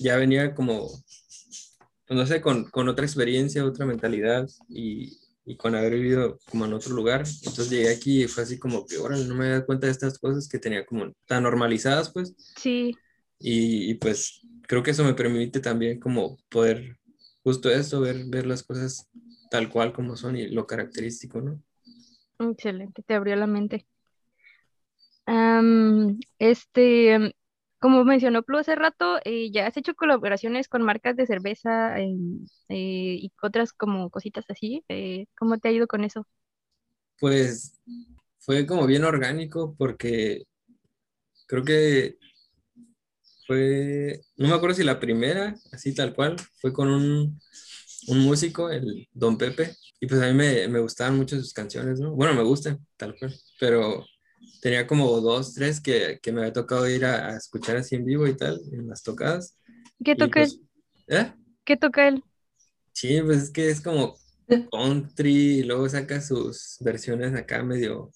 [0.00, 5.74] ya venía como, pues no sé, con, con otra experiencia, otra mentalidad y, y con
[5.74, 7.24] haber vivido como en otro lugar.
[7.44, 9.92] Entonces llegué aquí y fue así como que, órale, no me había dado cuenta de
[9.92, 12.34] estas cosas que tenía como tan normalizadas, pues.
[12.56, 12.96] Sí,
[13.38, 16.98] Y, y, pues creo que eso me permite también como poder
[17.42, 19.08] justo eso, ver, ver las cosas
[19.50, 21.62] tal cual como son y lo característico, ¿no?
[22.38, 23.86] excelente, te abrió la mente.
[26.38, 27.34] Este,
[27.78, 32.46] como mencionó Plu hace rato, eh, ya has hecho colaboraciones con marcas de cerveza em,
[32.68, 34.84] eh, y otras como cositas así.
[34.88, 36.26] eh, ¿cómo te ha ido con eso?
[37.18, 37.80] Pues
[38.38, 40.44] fue como bien orgánico porque
[41.46, 42.16] creo que
[43.46, 47.40] fue, no me acuerdo si la primera, así tal cual, fue con un,
[48.08, 52.00] un músico, el Don Pepe, y pues a mí me, me gustaban mucho sus canciones,
[52.00, 52.12] ¿no?
[52.14, 54.04] Bueno, me gustan, tal cual, pero
[54.60, 58.04] tenía como dos, tres que, que me había tocado ir a, a escuchar así en
[58.04, 59.58] vivo y tal, en las tocadas.
[60.04, 60.52] ¿Qué toca él?
[60.52, 60.60] pues,
[61.08, 61.32] ¿eh?
[61.64, 62.22] ¿Qué toca él?
[62.92, 64.16] Sí, pues es que es como
[64.70, 68.10] country y luego saca sus versiones acá medio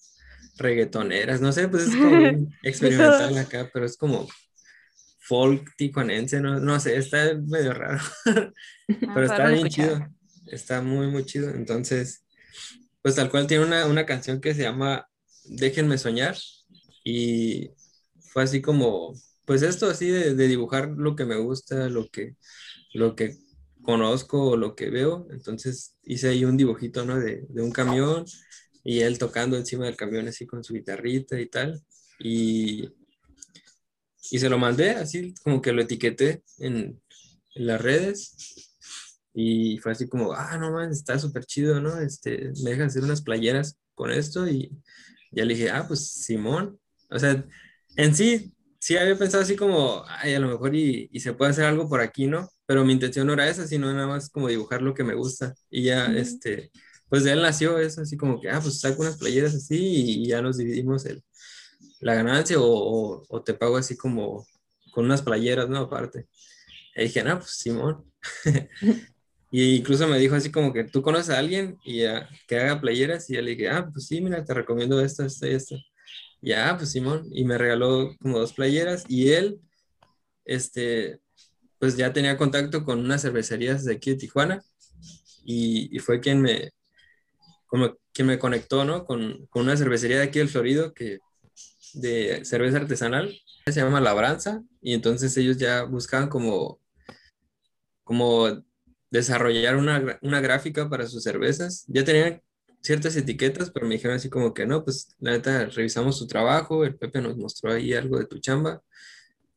[0.57, 4.27] reggaetoneras, no sé, pues es como experimental acá, pero es como
[5.29, 8.01] folk tijuanense, no, no sé, está medio raro,
[9.07, 9.69] Ah, pero está para bien escuchar.
[9.69, 10.15] chido,
[10.47, 12.25] está muy, muy chido, entonces,
[13.01, 15.07] pues tal cual tiene una, una canción que se llama
[15.45, 16.37] Déjenme soñar
[17.03, 17.71] y
[18.19, 19.13] fue así como,
[19.45, 22.35] pues esto así de, de dibujar lo que me gusta, lo que,
[22.93, 23.37] lo que
[23.83, 25.27] conozco o lo que veo.
[25.31, 27.19] Entonces hice ahí un dibujito, ¿no?
[27.19, 28.25] De, de un camión
[28.83, 31.81] y él tocando encima del camión así con su guitarrita y tal.
[32.19, 32.89] Y,
[34.31, 37.01] y se lo mandé así como que lo etiqueté en,
[37.55, 38.35] en las redes.
[39.33, 41.99] Y fue así como, ah, no man, está súper chido, ¿no?
[41.99, 44.71] Este, me dejan hacer unas playeras con esto y
[45.31, 46.79] ya le dije, ah, pues Simón.
[47.09, 47.45] O sea,
[47.95, 51.51] en sí, sí había pensado así como, ay, a lo mejor y, y se puede
[51.51, 52.49] hacer algo por aquí, ¿no?
[52.65, 55.53] Pero mi intención no era esa, sino nada más como dibujar lo que me gusta.
[55.69, 56.71] Y ya, este,
[57.09, 60.27] pues de él nació eso, así como que, ah, pues saco unas playeras así y,
[60.27, 61.23] ya nos dividimos el,
[61.99, 64.45] la ganancia o, o, te pago así como
[64.91, 65.79] con unas playeras, ¿no?
[65.79, 66.27] Aparte.
[66.95, 68.05] Y dije, no, pues Simón.
[69.51, 72.79] Y incluso me dijo así como que tú conoces a alguien y ya, que haga
[72.79, 75.75] playeras y ya le dije, ah, pues sí, mira, te recomiendo esta, esta y esta.
[76.41, 79.59] Ya, pues Simón, y me regaló como dos playeras y él,
[80.45, 81.19] este,
[81.79, 84.61] pues ya tenía contacto con unas cervecerías de aquí de Tijuana
[85.43, 86.71] y, y fue quien me,
[87.67, 89.05] como quien me conectó, ¿no?
[89.05, 91.19] Con, con una cervecería de aquí del Florido que,
[91.93, 93.33] de cerveza artesanal,
[93.65, 96.79] se llama Labranza y entonces ellos ya buscaban como,
[98.03, 98.63] como
[99.11, 101.85] desarrollar una, una gráfica para sus cervezas.
[101.87, 102.41] Ya tenían
[102.81, 106.85] ciertas etiquetas, pero me dijeron así como que no, pues la neta revisamos su trabajo,
[106.85, 108.81] el Pepe nos mostró ahí algo de tu chamba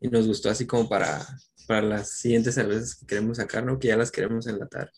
[0.00, 1.24] y nos gustó así como para,
[1.66, 3.78] para las siguientes cervezas que queremos sacar, ¿no?
[3.78, 4.90] Que ya las queremos enlatar.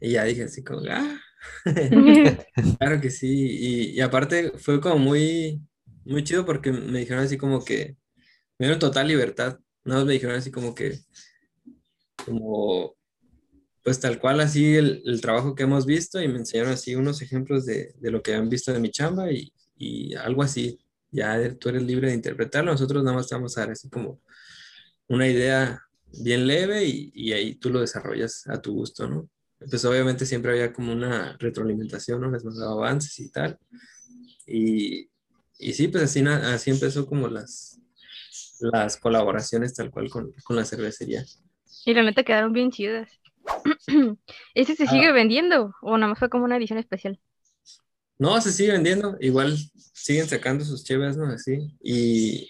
[0.00, 1.20] Y ya dije así como, ah,
[2.78, 3.28] claro que sí.
[3.28, 5.60] Y, y aparte fue como muy,
[6.04, 7.96] muy chido porque me dijeron así como que
[8.58, 9.58] me dieron total libertad.
[9.84, 11.00] No me dijeron así como que,
[12.24, 12.96] como
[13.82, 17.22] pues tal cual así el, el trabajo que hemos visto y me enseñaron así unos
[17.22, 20.78] ejemplos de, de lo que han visto de mi chamba y, y algo así.
[21.12, 24.20] Ya tú eres libre de interpretarlo, nosotros nada más te vamos a dar así como
[25.08, 25.82] una idea
[26.22, 29.28] bien leve y, y ahí tú lo desarrollas a tu gusto, ¿no?
[29.58, 32.30] Pues obviamente siempre había como una retroalimentación, ¿no?
[32.30, 33.58] Les mandaba avances y tal.
[34.46, 35.10] Y,
[35.60, 37.78] y sí, pues así, así empezó como las,
[38.60, 41.24] las colaboraciones tal cual con, con la cervecería.
[41.84, 43.10] Y la neta quedaron bien chidas.
[44.54, 44.90] ¿Ese se Ah.
[44.90, 47.20] sigue vendiendo o nada más fue como una edición especial?
[48.18, 49.56] No, se sigue vendiendo, igual
[49.94, 51.26] siguen sacando sus cheves, ¿no?
[51.26, 52.48] Así, y,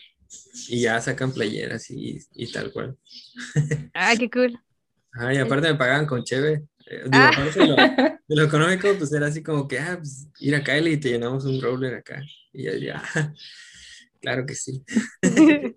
[0.69, 2.99] y ya sacan playeras y, y tal cual.
[3.95, 4.59] Ay, qué cool.
[5.13, 6.67] Ah, y aparte me pagaban con cheve.
[6.91, 7.31] Eh, digo, Ah.
[7.55, 7.77] de lo,
[8.29, 11.11] de lo económico, pues era así como que, ah, pues ir a Kylie y te
[11.11, 12.21] llenamos un roller acá.
[12.53, 13.03] Y ya, ya,
[14.21, 14.83] claro que sí.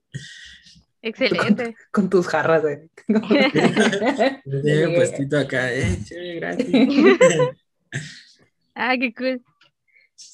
[1.05, 1.75] Excelente.
[1.91, 2.63] Con tus jarras.
[3.05, 6.67] Tiene un puestito acá, eh, cheve gratis.
[8.73, 9.43] Ay, qué cool.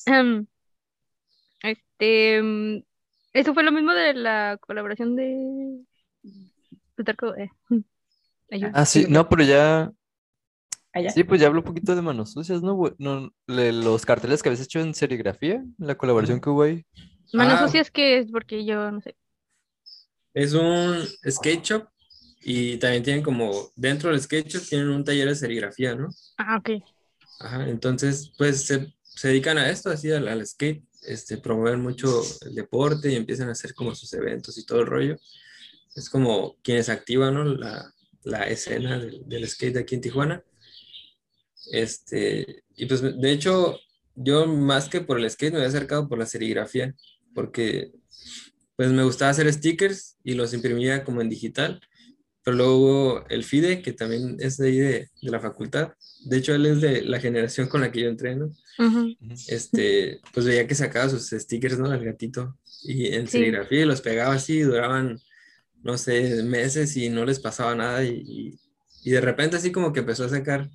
[0.05, 0.45] Em,
[1.63, 2.83] este, mm,
[3.33, 5.81] eso fue lo mismo de la colaboración de
[6.95, 7.35] Plutarco.
[7.35, 7.49] eh.
[8.73, 9.91] Ah, sí, no, pero ya,
[10.99, 11.09] Allá.
[11.11, 12.77] sí, pues ya hablo un poquito de manos sucias, ¿no?
[12.97, 16.85] No, le- los carteles que habías hecho en serigrafía, la colaboración que hubo ahí.
[17.33, 17.65] Manos Ah.
[17.67, 19.15] sucias que es porque yo no sé.
[20.33, 20.97] Es un
[21.29, 21.87] skate shop
[22.41, 26.09] y también tienen como, dentro del skate shop tienen un taller de serigrafía, ¿no?
[26.37, 26.83] Ah, ok.
[27.39, 32.21] Ajá, entonces, pues se, se dedican a esto, así al, al skate, este, promueven mucho
[32.45, 35.17] el deporte y empiezan a hacer como sus eventos y todo el rollo.
[35.95, 37.43] Es como quienes activan, ¿no?
[37.45, 37.91] la,
[38.23, 40.43] la escena del, del skate aquí en Tijuana.
[41.71, 43.77] Este, y pues de hecho,
[44.15, 46.95] yo más que por el skate me había acercado por la serigrafía,
[47.33, 47.91] porque
[48.75, 51.81] pues me gustaba hacer stickers y los imprimía como en digital.
[52.43, 55.93] Pero luego el FIDE, que también es de ahí de, de la facultad,
[56.25, 59.15] de hecho él es de la generación con la que yo entreno, Ujú.
[59.47, 61.91] este, pues veía que sacaba sus stickers, ¿no?
[61.91, 62.57] Al gatito.
[62.83, 63.33] Y en Sí.
[63.39, 65.19] serigrafía y los pegaba así, duraban,
[65.83, 68.03] no sé, meses y no les pasaba nada.
[68.05, 68.59] Y, y,
[69.03, 70.69] y de repente así como que empezó a sacar,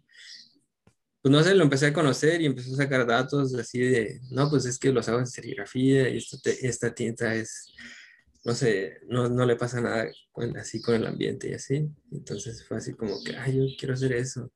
[1.24, 4.50] pues no sé, lo empecé a conocer y empezó a sacar datos así de, no,
[4.50, 7.72] pues es que los hago en serigrafía y esta, esta tinta es,
[8.44, 11.88] no sé, no, no le pasa nada con- así con el ambiente y así.
[12.12, 14.52] Entonces fue así como que, ay, yo quiero hacer eso.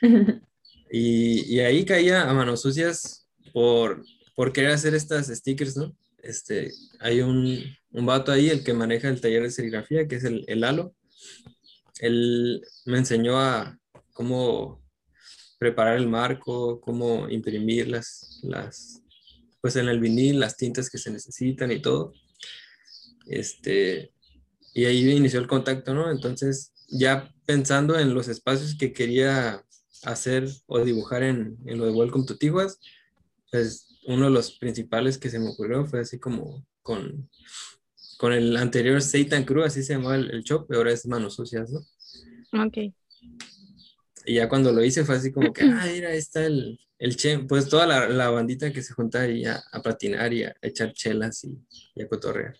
[0.90, 4.04] Y, y ahí caía a manos sucias por,
[4.36, 5.96] por querer hacer estas stickers, ¿no?
[6.22, 7.58] Este, hay un,
[7.90, 10.94] un vato ahí, el que maneja el taller de serigrafía, que es el, el Lalo.
[12.00, 13.76] Él me enseñó a
[14.12, 14.83] cómo
[15.64, 19.00] preparar el marco, cómo imprimir las, las,
[19.62, 22.12] pues en el vinil, las tintas que se necesitan y todo.
[23.26, 24.12] Este,
[24.74, 26.10] y ahí inició el contacto, ¿no?
[26.10, 29.64] Entonces, ya pensando en los espacios que quería
[30.02, 32.78] hacer o dibujar en, en lo de Welcome to Tijuas,
[33.50, 37.30] pues uno de los principales que se me ocurrió fue así como con,
[38.18, 41.36] con el anterior Satan Crew, así se llamaba el, el shop, y ahora es Manos
[41.36, 41.80] Sucias, ¿no?
[42.66, 42.92] Ok.
[44.24, 47.16] Y ya cuando lo hice fue así como que, ah, mira, ahí está el, el
[47.16, 50.54] Che, pues toda la, la bandita que se junta ahí a, a patinar y a,
[50.62, 51.58] echar chelas y,
[51.94, 52.56] y a cotorrear.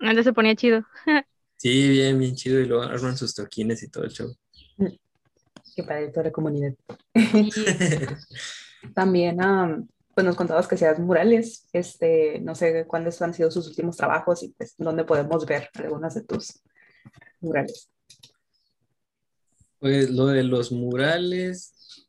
[0.00, 0.84] Antes se ponía chido.
[1.58, 4.30] Sí, bien, bien chido, y luego arman sus toquines y todo el show.
[5.74, 6.74] Qué padre toda la comunidad.
[8.94, 11.66] También, am, pues nos contabas que hacías murales.
[11.72, 16.14] Este, no sé cuáles han sido sus últimos trabajos y pues dónde podemos ver algunas
[16.14, 16.62] de tus
[17.40, 17.90] murales.
[19.78, 22.06] Pues lo de los murales,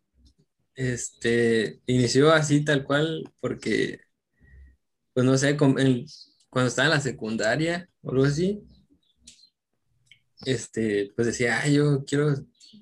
[0.76, 4.00] este, inició así tal cual porque,
[5.14, 8.64] pues no sé, cuando estaba en la secundaria o algo así,
[10.46, 12.34] este, pues decía, ay, yo quiero,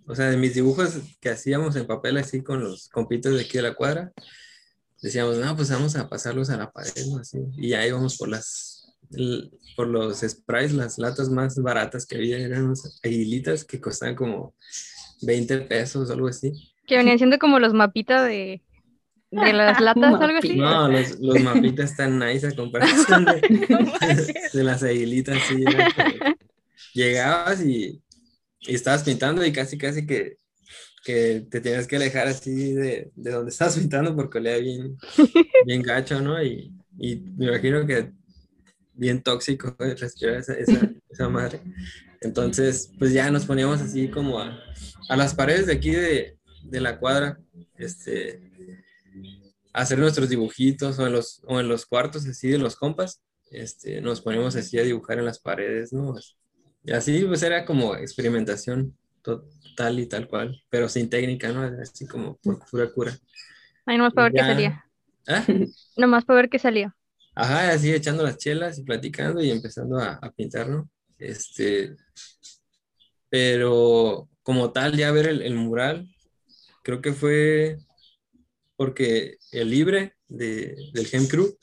[0.08, 3.58] o sea, de mis dibujos que hacíamos en papel así con los compitos de aquí
[3.58, 4.12] de la cuadra,
[5.02, 7.20] decíamos, no, pues vamos a pasarlos a la pared, ¿no?
[7.20, 8.75] Así, y ahí íbamos por las,
[9.76, 14.54] por los sprays, las latas más baratas que había, eran unas aguilitas que costaban como
[15.22, 16.52] 20 pesos o algo así.
[16.88, 18.62] Que venían siendo como los mapitas de,
[19.32, 20.56] de las latas, algo así.
[20.56, 23.42] No, los, los mapitas están nice a comparación de,
[24.54, 25.64] de las aguilitas, sí.
[26.94, 28.02] llegabas y,
[28.62, 30.38] y estabas pintando y casi, casi que,
[31.04, 34.98] que te tenías que alejar así de, de donde estabas pintando porque olía bien,
[35.66, 36.42] bien gacho, ¿no?
[36.42, 38.12] Y, y me imagino que
[38.96, 41.62] bien tóxico eh, respirar esa, esa, esa madre.
[42.22, 44.60] Entonces, pues ya nos poníamos así como a,
[45.10, 47.40] a las paredes de aquí de, de la cuadra,
[47.78, 48.42] este,
[49.74, 53.22] a hacer nuestros dibujitos o en los, o en los cuartos así de los compas,
[53.52, 56.16] este, nos poníamos así a dibujar en las paredes, ¿no?
[56.84, 61.64] Y así pues era como experimentación total y tal cual, pero sin técnica, ¿no?
[61.82, 63.18] Así como por pura cura.
[63.86, 64.86] Ahí nomás para ver qué salía.
[65.28, 65.44] ¿Ah?
[65.98, 66.96] Nomás para ver qué salía.
[67.36, 70.86] Ajá, así echando las chelas y platicando y empezando a, a pintar.
[71.18, 71.96] Este,
[73.30, 76.08] pero como tal, ya ver el, el mural,
[76.84, 77.78] creo que fue
[78.78, 81.58] porque el Libre de, del Gem Crew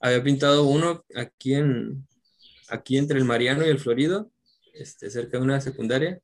[0.00, 2.06] había pintado uno aquí en,
[2.68, 4.30] aquí entre el Mariano y el Florido,
[4.72, 6.20] este, cerca de una secundaria.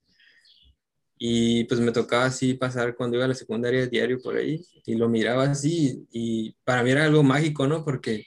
[1.19, 4.97] Y pues me tocaba así pasar cuando iba a la secundaria diario por ahí y
[4.97, 7.85] lo miraba así y para mí era algo mágico, ¿no?
[7.85, 8.27] Porque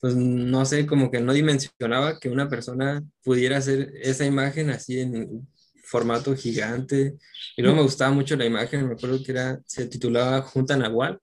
[0.00, 5.00] pues no sé, como que no dimensionaba que una persona pudiera hacer esa imagen así
[5.00, 5.46] en
[5.90, 7.18] formato gigante.
[7.56, 11.20] Y luego me gustaba mucho la imagen, me acuerdo que era, se titulaba Junta Nahual.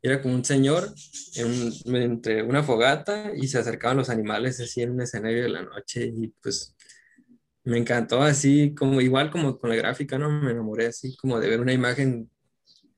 [0.00, 0.94] Era como un señor
[1.34, 6.12] entre una fogata y se acercaban los animales así en un escenario de la noche
[6.14, 6.76] y pues
[7.64, 10.30] me encantó así, como igual como con la gráfica, ¿no?
[10.30, 12.30] Me enamoré así como de ver una imagen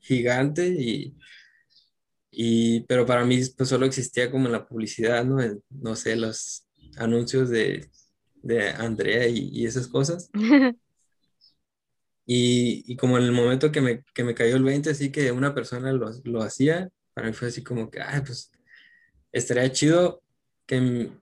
[0.00, 1.16] gigante y,
[2.30, 5.40] y pero para mí pues solo existía como en la publicidad, ¿no?
[5.40, 7.88] En, no sé, los anuncios de,
[8.42, 10.30] de Andrea y, y esas cosas.
[12.28, 15.30] Y, y como en el momento que me, que me cayó el 20, así que
[15.30, 18.50] una persona lo, lo hacía, para mí fue así como que, ay, pues
[19.30, 20.22] estaría chido
[20.66, 21.12] que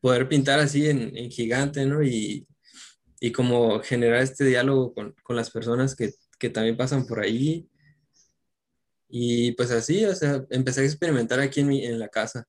[0.00, 2.02] poder pintar así en, en gigante, ¿no?
[2.02, 2.48] Y,
[3.20, 7.68] y como generar este diálogo con, con las personas que, que también pasan por ahí.
[9.08, 12.48] Y pues así, o sea, empecé a experimentar aquí en, mi, en la casa.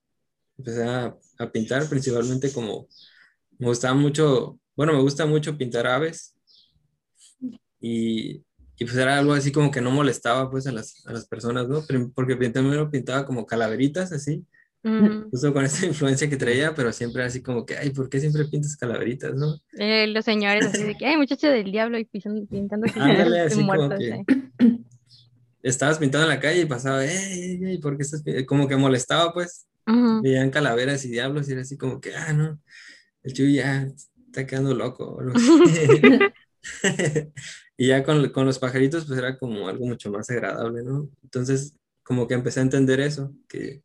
[0.56, 2.88] Empecé a, a pintar principalmente como,
[3.58, 6.34] me gustaba mucho, bueno, me gusta mucho pintar aves
[7.80, 8.44] y,
[8.78, 11.68] y pues era algo así como que no molestaba pues a las, a las personas,
[11.68, 11.84] ¿no?
[12.14, 14.46] Porque primero pintaba como calaveritas así,
[14.84, 18.20] Mm, justo con esa influencia que traía, pero siempre así como que, ay, ¿por qué
[18.20, 19.56] siempre pintas calaveritas, no?
[19.78, 23.54] eh, los señores así de que, ay, muchacho del diablo y pintando así Ándale, así
[23.56, 23.98] como muertos.
[24.00, 24.24] que- eh.
[25.62, 28.46] Estabas pintando en la calle y pasaba, ey, ey, ¿por qué estás pintando?
[28.46, 30.20] Como que molestaba, pues, Ujú.
[30.22, 32.60] veían calaveras y diablos y era así como que, ah, no,
[33.22, 33.86] el Chuy ya
[34.26, 35.04] está quedando loco.
[35.04, 35.52] o algo así.
[37.76, 41.08] y ya con, con los pajaritos, pues era como algo mucho más agradable, ¿no?
[41.22, 43.82] Entonces, como que empecé a entender eso, que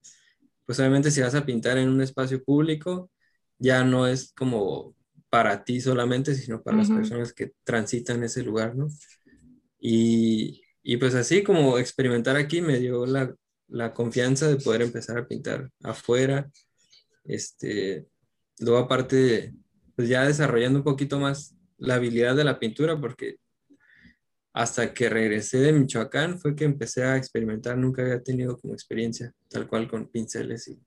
[0.68, 3.12] pues obviamente si vas a pintar en un espacio público,
[3.60, 4.96] ya no es como
[5.32, 6.94] para ti solamente, sino para las Ujú.
[6.94, 8.90] personas que transitan ese lugar, ¿no?
[9.80, 13.34] Y, y pues así como experimentar aquí me dio la,
[13.68, 16.50] la confianza de poder empezar a pintar afuera.
[17.26, 18.08] Este,
[18.60, 19.56] luego aparte,
[19.96, 23.38] pues ya desarrollando un poquito más la habilidad de la pintura, porque
[24.58, 29.32] hasta que regresé de Michoacán fue que empecé a experimentar, nunca había tenido como experiencia
[29.50, 30.80] tal cual con pinceles y,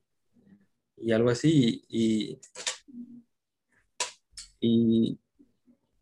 [0.97, 1.85] y algo así.
[1.89, 2.41] Y,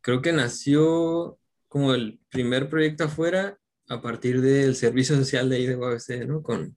[0.01, 1.39] creo que nació
[1.69, 3.59] como el primer proyecto afuera
[3.91, 6.43] a partir del servicio social de ahí ¿no?
[6.43, 6.75] Con,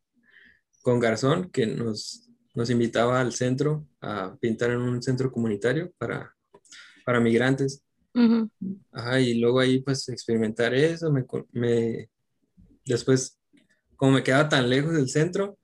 [0.82, 6.36] con Garzón, que nos, nos invitaba al centro a pintar en un centro comunitario para,
[7.06, 7.82] para migrantes.
[8.92, 12.10] Ajá, y luego ahí pues experimentar eso, me, me-
[12.86, 13.40] después
[13.98, 15.60] como me quedaba tan lejos del centro,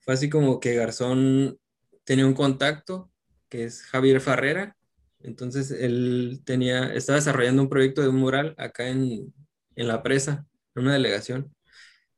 [0.00, 1.58] fue así como que Garzón
[2.04, 3.10] tenía un contacto
[3.50, 4.76] que es Javier Farrera,
[5.20, 9.34] entonces él tenía, estaba desarrollando un proyecto de un mural acá en,
[9.76, 10.46] en la presa,
[10.76, 11.54] en una delegación,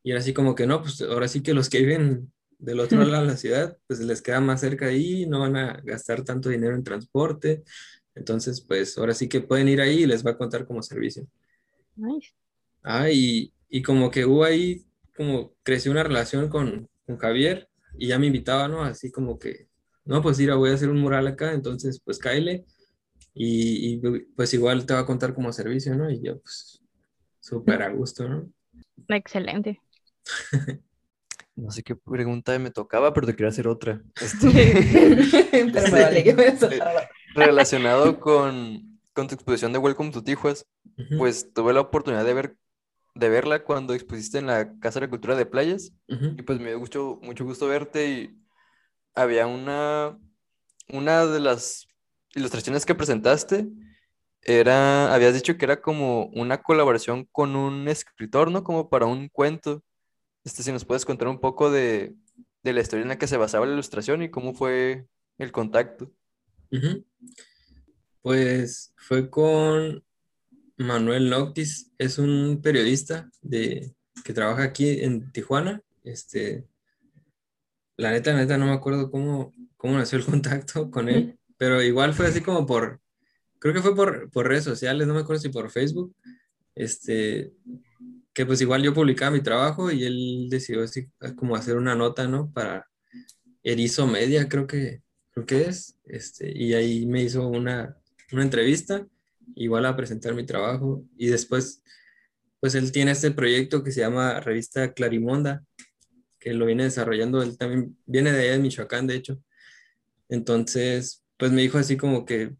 [0.03, 3.05] y era así como que no, pues ahora sí que los que viven del otro
[3.05, 6.48] lado de la ciudad, pues les queda más cerca ahí, no van a gastar tanto
[6.48, 7.64] dinero en transporte,
[8.14, 11.26] entonces, pues ahora sí que pueden ir ahí y les va a contar como servicio.
[11.96, 12.32] Nice.
[12.82, 14.84] Ah, y, y como que hubo ahí,
[15.16, 18.82] como creció una relación con, con Javier y ya me invitaba, ¿no?
[18.82, 19.68] Así como que,
[20.04, 22.64] no, pues mira, voy a hacer un mural acá, entonces pues cáele
[23.34, 24.00] y, y,
[24.36, 26.10] pues igual te va a contar como servicio, ¿no?
[26.10, 26.82] Y yo pues
[27.40, 28.50] súper a gusto, ¿no?
[29.08, 29.80] Excelente.
[31.54, 34.00] No sé qué pregunta me tocaba, pero te quería hacer otra.
[34.22, 37.08] Este, Pero me vale que me soltaba.
[37.35, 40.66] Relacionado con, con tu exposición de Welcome to Tijuas,
[41.18, 42.57] pues tuve la oportunidad de ver
[43.14, 46.70] de verla cuando expusiste en la Casa de la Cultura de Playas y pues me
[46.70, 48.39] dio mucho, mucho gusto verte y
[49.14, 50.18] había una,
[50.89, 51.87] una de las
[52.35, 53.68] ilustraciones que presentaste
[54.41, 58.64] era, habías dicho que era como una colaboración con un escritor, ¿no?
[58.64, 59.83] Como para un cuento.
[60.43, 62.14] Este, si nos puedes contar un poco de,
[62.62, 65.07] de la historia en la que se basaba la ilustración y cómo fue
[65.39, 66.11] el contacto.
[68.23, 70.05] Pues fue con
[70.77, 73.95] Manuel Noctis, es un periodista de,
[74.25, 75.83] que trabaja aquí en Tijuana.
[76.05, 76.66] Este,
[77.97, 81.83] la neta, la neta, no me acuerdo cómo, cómo nació el contacto con él, pero
[81.83, 83.01] igual fue así como por,
[83.59, 86.14] creo que fue por, por redes sociales, no me acuerdo si por Facebook,
[86.75, 87.53] este,
[88.33, 92.27] que pues igual yo publicaba mi trabajo y él decidió así como hacer una nota,
[92.27, 92.51] ¿no?
[92.51, 92.89] Para
[93.62, 95.03] Erizo Media, creo que,
[95.33, 97.97] creo que es, este, y ahí me hizo una,
[98.33, 99.07] una entrevista,
[99.55, 101.83] igual a presentar mi trabajo, y después,
[102.61, 105.64] pues él tiene este proyecto que se llama Revista Clarimonda,
[106.39, 109.43] que lo viene desarrollando, él también viene de allá de Michoacán, de hecho.
[110.28, 112.55] Entonces, pues me dijo así como que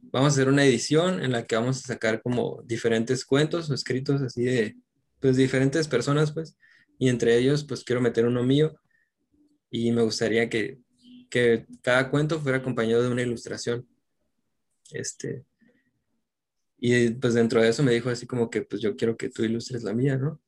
[0.00, 3.74] vamos a hacer una edición en la que vamos a sacar como diferentes cuentos o
[3.74, 4.76] escritos así de,
[5.20, 6.56] pues diferentes personas, pues,
[6.98, 8.78] y entre ellos, pues quiero meter uno mío
[9.70, 10.78] y me gustaría que,
[11.28, 13.86] que cada cuento fuera acompañado de una ilustración.
[14.92, 15.44] Este,
[16.78, 19.42] y pues dentro de eso me dijo así como que pues yo quiero que tú
[19.42, 20.40] ilustres la mía, ¿no?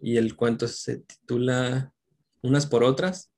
[0.00, 1.92] Y el cuento se titula
[2.42, 3.30] Unas por otras.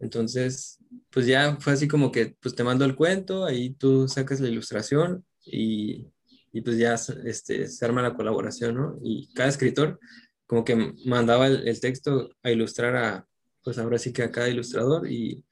[0.00, 0.78] Entonces,
[1.10, 4.48] pues ya fue así como que pues te mando el cuento, ahí tú sacas la
[4.48, 6.06] ilustración y,
[6.52, 8.98] y pues ya este, se arma la colaboración, ¿no?
[9.02, 9.98] Y cada escritor
[10.46, 13.28] como que mandaba el, el texto a ilustrar a,
[13.62, 15.44] pues ahora sí que a cada ilustrador y,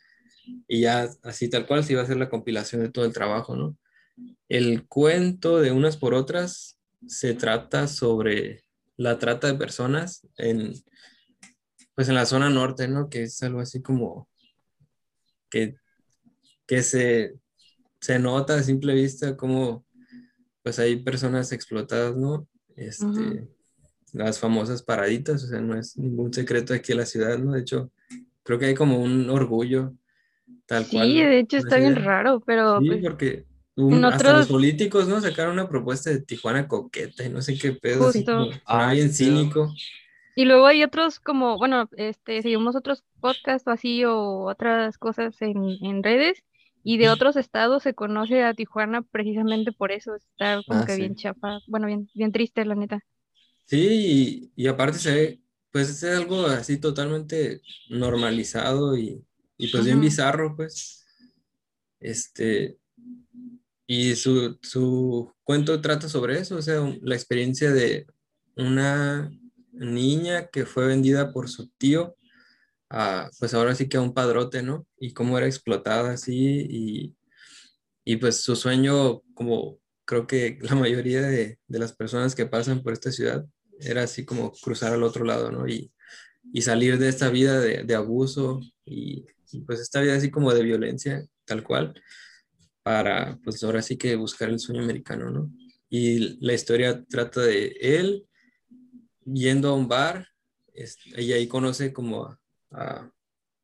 [0.68, 3.56] y ya así tal cual se iba a hacer la compilación de todo el trabajo,
[3.56, 3.76] ¿no?
[4.48, 8.64] El cuento de unas por otras se trata sobre
[8.96, 10.74] la trata de personas en,
[11.94, 13.08] pues en la zona norte, ¿no?
[13.08, 14.28] Que es algo así como
[15.50, 15.76] que,
[16.66, 17.34] que se,
[18.00, 19.84] se nota a simple vista como
[20.62, 22.46] pues hay personas explotadas, ¿no?
[22.76, 23.48] Este, Ujú.
[24.12, 27.52] Las famosas paraditas, o sea, no es ningún secreto aquí en la ciudad, ¿no?
[27.52, 27.90] De hecho,
[28.42, 29.94] creo que hay como un orgullo
[30.72, 33.44] tal Sí, de hecho está bien raro, pero Sí, pues porque
[33.76, 35.20] un- En hasta los otros- políticos, ¿no?
[35.20, 38.32] Sacaron una propuesta de Tijuana coqueta y no sé qué pedo, así Justo.
[38.46, 39.72] como, Ah, bien cínico.
[40.34, 45.40] Y luego hay otros como, bueno, este, seguimos otros podcasts o así o otras cosas
[45.42, 46.42] en, en redes
[46.82, 50.96] y de otros estados se conoce a Tijuana precisamente por eso, está como Ah, que
[50.96, 51.02] sí.
[51.02, 53.00] bien chafa, bueno, bien, bien triste la neta.
[53.66, 59.24] Sí, y, y aparte se ve, pues es algo así totalmente normalizado y,
[59.62, 61.06] y pues bien bizarro, pues.
[62.00, 62.78] Este,
[63.86, 68.06] y su, su cuento trata sobre eso, o sea, la experiencia de
[68.56, 69.30] una
[69.70, 72.16] niña que fue vendida por su tío
[72.90, 74.84] a, pues ahora sí que a un padrote, ¿no?
[74.98, 77.16] Y cómo era explotada así y,
[78.04, 82.82] y pues su sueño, como creo que la mayoría de, de las personas que pasan
[82.82, 83.46] por esta ciudad,
[83.78, 85.68] era así como cruzar al otro lado, ¿no?
[85.68, 85.92] Y,
[86.52, 89.24] y salir de esta vida de, de abuso y,
[89.60, 91.94] pues esta vida así como de violencia, tal cual,
[92.82, 95.52] para pues ahora sí que buscar el sueño americano, ¿no?
[95.88, 98.26] Y la historia trata de él
[99.24, 100.26] yendo a un bar
[100.74, 102.40] este, y ahí conoce como a,
[102.72, 103.10] a-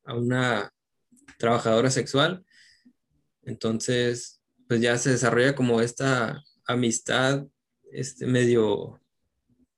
[0.05, 0.70] a una
[1.39, 2.45] trabajadora sexual.
[3.43, 7.47] Entonces, pues ya se desarrolla como esta amistad,
[7.93, 9.01] este medio,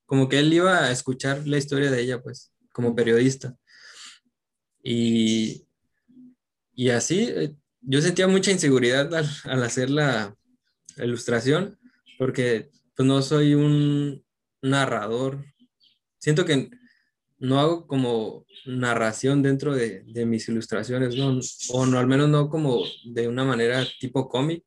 [0.06, 3.56] como que él iba a escuchar la historia de ella, pues, como periodista.
[4.82, 5.66] Y,
[6.80, 7.52] y así, eh,
[7.82, 10.34] yo sentía mucha inseguridad al, al hacer la,
[10.96, 11.78] la ilustración,
[12.18, 14.24] porque pues no soy un
[14.62, 15.44] narrador.
[16.18, 16.70] Siento que
[17.38, 21.38] no hago como narración dentro de, de mis ilustraciones, ¿no?
[21.68, 24.64] O no, al menos no como de una manera tipo cómic.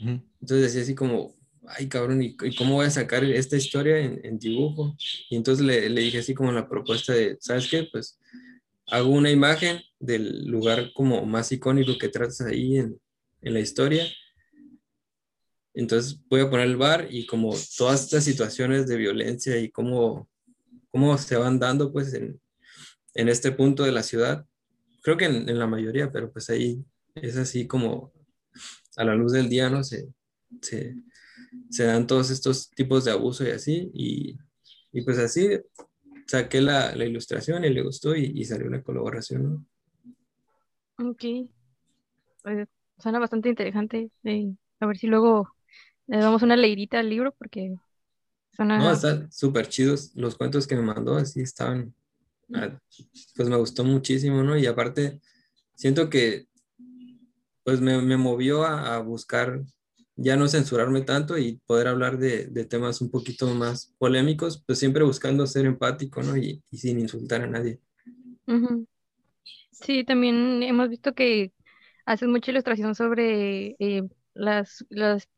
[0.00, 1.36] Entonces decía así como,
[1.68, 4.96] ay cabrón, ¿y, y cómo voy a sacar esta historia en, en dibujo?
[5.28, 7.86] Y entonces le, le dije así como la propuesta de, ¿sabes qué?
[7.92, 8.18] Pues
[8.88, 13.00] hago una imagen del lugar como más icónico que tratas ahí en,
[13.42, 14.06] en la historia.
[15.74, 20.28] Entonces voy a poner el bar y como todas estas situaciones de violencia y cómo,
[20.90, 22.40] cómo se van dando pues en,
[23.14, 24.46] en este punto de la ciudad.
[25.02, 26.82] Creo que en, en la mayoría, pero pues ahí
[27.14, 28.12] es así como
[28.96, 29.84] a la luz del día, ¿no?
[29.84, 30.08] Se,
[30.62, 30.96] se,
[31.70, 33.90] se dan todos estos tipos de abuso y así.
[33.92, 34.38] Y,
[34.92, 35.60] y pues así
[36.26, 39.66] saqué la, la ilustración y le gustó y, y salió una colaboración, ¿no?
[40.98, 41.48] Ok.
[42.42, 42.68] Pues,
[42.98, 44.10] suena bastante interesante.
[44.24, 45.48] eh, a ver si luego
[46.06, 47.74] le damos una leidita al libro porque
[48.52, 48.78] suena...
[48.78, 51.94] No, están súper chidos los cuentos que me mandó, así estaban,
[52.54, 52.78] ah,
[53.36, 54.56] pues me gustó muchísimo, ¿no?
[54.56, 55.20] Y aparte,
[55.74, 56.46] siento que,
[57.64, 59.62] pues me, me movió a, a buscar
[60.16, 64.78] ya no censurarme tanto y poder hablar de, de temas un poquito más polémicos, pues
[64.78, 66.36] siempre buscando ser empático, ¿no?
[66.36, 67.80] Y, sin insultar a nadie.
[69.70, 71.52] Sí, también hemos visto que
[72.06, 74.02] haces mucha ilustración sobre eh,
[74.32, 75.28] las, las,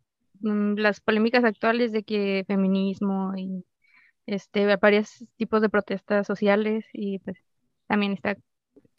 [0.41, 3.65] mm, las polémicas actuales de que feminismo y
[4.27, 7.39] este, varios tipos de protestas sociales y pues
[7.87, 8.37] también está,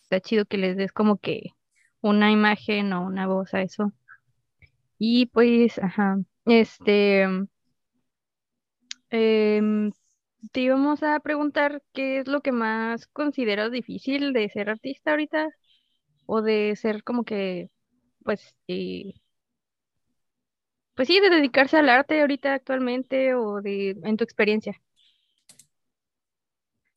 [0.02, 1.52] está chido que les des como que
[2.02, 3.94] una imagen o una voz a eso.
[5.00, 7.26] Y pues, ajá, este,
[9.10, 9.92] em,
[10.52, 15.50] te íbamos a preguntar qué es lo que más consideras difícil de ser artista ahorita
[16.28, 17.70] o de ser como que,
[18.26, 19.14] pues, eh,
[20.96, 24.80] pues sí, de dedicarse al arte ahorita actualmente o de en tu experiencia.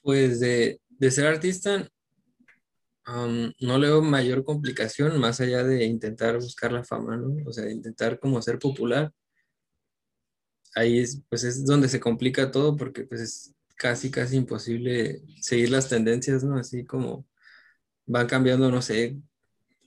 [0.03, 1.89] Pues de, de ser artista,
[3.05, 7.35] am, no le veo mayor complicación más allá de intentar buscar la fama, ¿no?
[7.47, 9.13] O sea, intentar como ser popular.
[10.75, 15.71] Ahí es, pues es donde se complica todo porque pues es casi, casi imposible seguir
[15.71, 16.57] las tendencias, ¿no?
[16.57, 17.27] Así como
[18.07, 19.17] van cambiando, no sé,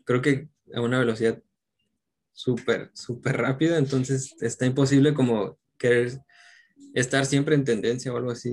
[0.05, 1.41] creo que a una velocidad
[2.33, 6.21] súper, súper rápida, entonces está imposible como querer
[6.93, 8.51] estar siempre en tendencia o algo así.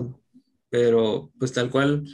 [0.71, 2.05] Pero pues tal cual,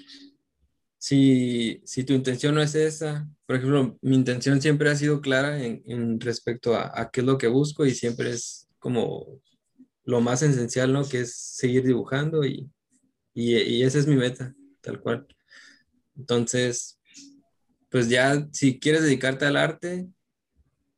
[0.99, 5.63] si, si tu intención no es esa, por ejemplo, mi intención siempre ha sido clara
[5.63, 9.41] en, respecto a, a qué es lo que busco y siempre es como
[10.05, 11.09] lo más esencial, ¿no?
[11.09, 12.71] Que es seguir dibujando y,
[13.33, 15.27] y, y esa es mi meta, tal cual.
[16.17, 16.99] Entonces,
[17.91, 20.09] pues ya si quieres dedicarte al arte,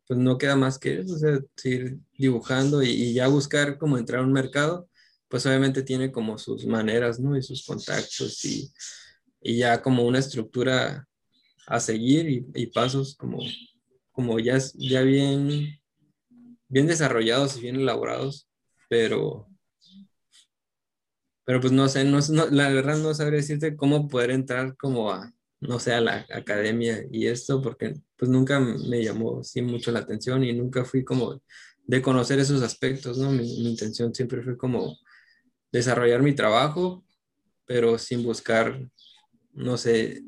[0.06, 3.98] pues no queda más que eso, o sea, seguir dibujando y, y ya buscar como
[3.98, 4.88] entrar a un mercado,
[5.28, 7.36] pues obviamente tiene como sus maneras, ¿no?
[7.36, 8.72] Y sus contactos y,
[9.40, 11.08] y ya como una estructura
[11.66, 13.38] a seguir y, y pasos como,
[14.12, 15.80] como ya, ya bien,
[16.68, 18.48] bien desarrollados y bien elaborados,
[18.88, 19.48] pero,
[21.44, 25.12] pero pues no sé, no, no, la verdad no sabría decirte cómo poder entrar como
[25.12, 29.90] a, no sé, a la academia y esto, porque pues nunca me llamó así mucho
[29.92, 31.40] la atención y nunca fui como
[31.84, 33.30] de conocer esos aspectos, ¿no?
[33.30, 34.96] Mi, mi intención siempre fue como
[35.72, 37.04] desarrollar mi trabajo,
[37.66, 38.80] pero sin buscar,
[39.52, 40.22] no sé,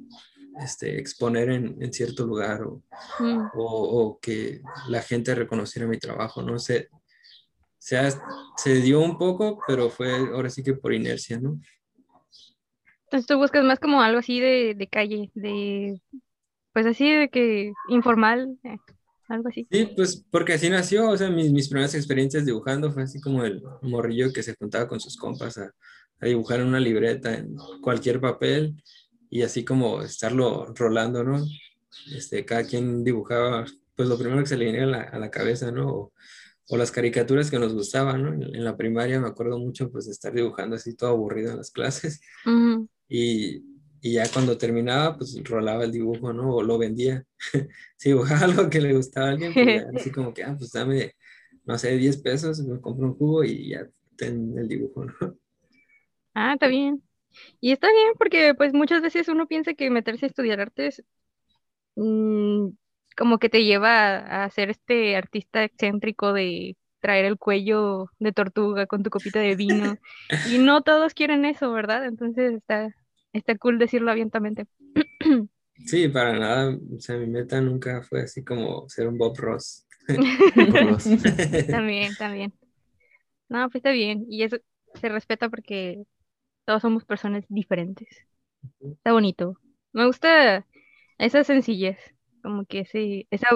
[0.62, 2.82] este, exponer en, en cierto lugar o,
[3.18, 3.48] Mm.
[3.54, 6.58] o, o que la gente reconociera mi trabajo, ¿no?
[6.58, 6.88] Se,
[7.78, 7.98] se,
[8.56, 11.58] se dio un poco, pero fue ahora sí que por inercia, ¿no?
[13.04, 16.00] Entonces tú buscas más como algo así de, de calle, de,
[16.72, 18.78] pues así de que informal, eh,
[19.28, 19.66] algo así.
[19.70, 23.44] Sí, pues porque así nació, o sea, mis, mis primeras experiencias dibujando fue así como
[23.44, 25.70] el morrillo que se juntaba con sus compas a,
[26.20, 28.82] a dibujar en una libreta, en cualquier papel,
[29.32, 31.42] y así como estarlo rolando, ¿no?
[32.14, 33.64] Este, cada quien dibujaba,
[33.96, 35.88] pues lo primero que se le venía a la, a la cabeza, ¿no?
[35.88, 36.12] O,
[36.68, 38.34] o las caricaturas que nos gustaban, ¿no?
[38.34, 41.56] En, en la primaria me acuerdo mucho, pues, de estar dibujando así todo aburrido en
[41.56, 42.86] las clases, Ujú.
[43.08, 43.64] y,
[44.02, 46.56] y ya cuando terminaba, pues rolaba el dibujo, ¿no?
[46.56, 47.24] O lo vendía.
[47.96, 51.14] Si dibujaba algo que le gustaba a alguien, pues así como que, ah, pues dame,
[51.64, 55.38] no sé, 10 pesos, me compro un jugo y ya ten el dibujo, ¿no?
[56.34, 57.02] Ah, está bien.
[57.60, 61.02] Y está bien porque pues muchas veces uno piensa que meterse a estudiar artes
[61.96, 62.68] mm,
[63.16, 68.86] como que te lleva a, ser este artista excéntrico de traer el cuello de tortuga
[68.86, 69.96] con tu copita de vino.
[70.56, 72.06] Y no todos quieren eso, ¿verdad?
[72.06, 72.94] Entonces está,
[73.32, 74.66] está cool decirlo abiertamente.
[75.86, 79.84] Sí, para nada, o sea, mi meta nunca fue así como ser un Bob Ross.
[80.06, 81.04] Todos.
[81.66, 82.52] También, también.
[83.48, 84.24] No, pues está bien.
[84.28, 84.58] Y eso
[84.94, 86.04] se respeta porque
[86.64, 88.08] todos somos personas diferentes.
[88.98, 89.58] Está bonito.
[89.92, 90.66] Me gusta
[91.18, 91.98] esa sencillez,
[92.42, 93.48] como que ese, esa,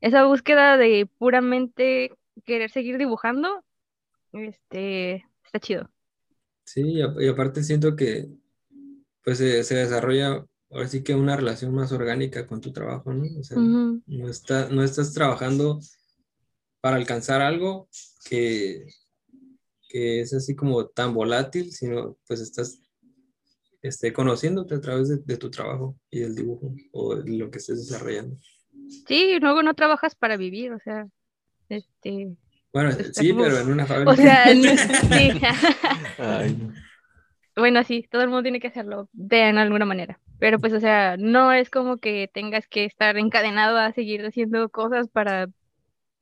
[0.00, 2.12] esa búsqueda de puramente
[2.44, 3.64] querer seguir dibujando,
[4.32, 5.90] este, está chido.
[6.64, 6.82] Sí,
[7.18, 8.28] y, aparte siento que
[9.24, 13.24] pues se, se desarrolla ahora sí que una relación más orgánica con tu trabajo, ¿no?
[13.40, 15.80] O sea, Ujú, no está, no estás trabajando
[16.80, 17.88] para alcanzar algo
[18.24, 18.86] que,
[19.92, 22.80] que es así como tan volátil, sino pues estás
[23.82, 27.58] este, conociéndote a través de, de tu trabajo y del dibujo o de lo que
[27.58, 28.36] estés desarrollando.
[29.06, 31.06] Sí, luego no trabajas para vivir, o sea,
[31.68, 32.34] este,
[32.72, 34.10] Bueno, Está sí, como- pero en una fábrica.
[34.12, 34.76] o sea, no-
[35.16, 35.32] sí.
[36.18, 36.72] Ay, no.
[37.54, 40.18] Bueno, sí, todo el mundo tiene que hacerlo de en alguna manera.
[40.38, 44.70] Pero pues, o sea, no es como que tengas que estar encadenado a seguir haciendo
[44.70, 45.48] cosas para,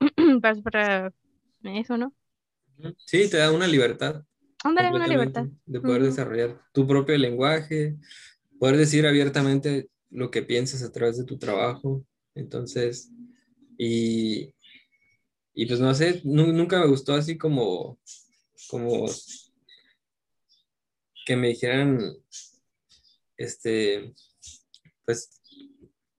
[0.43, 1.12] para, para
[1.62, 2.12] eso, ¿no?
[3.07, 4.24] Sí, te da una libertad.
[4.64, 5.47] Ándale, una libertad.
[5.66, 7.97] De poder desarrollar tu propio lenguaje,
[8.59, 12.05] poder decir abiertamente lo que piensas a través de tu trabajo.
[12.35, 13.11] Entonces,
[13.78, 14.55] y,
[15.55, 17.99] y pues no sé, nu- nunca me gustó así como,
[18.68, 19.07] como
[21.26, 22.12] que me dijeran,
[23.37, 24.12] este,
[25.05, 25.31] pues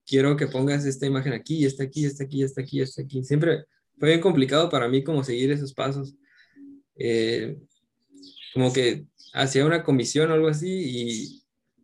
[0.05, 3.23] quiero que pongas esta imagen aquí, esta aquí, esta aquí, esta aquí, esta aquí.
[3.23, 3.65] Siempre
[3.99, 6.15] fue bien complicado para mí como seguir esos pasos.
[6.95, 7.57] Eh,
[8.53, 11.43] como que hacía una comisión o algo así y,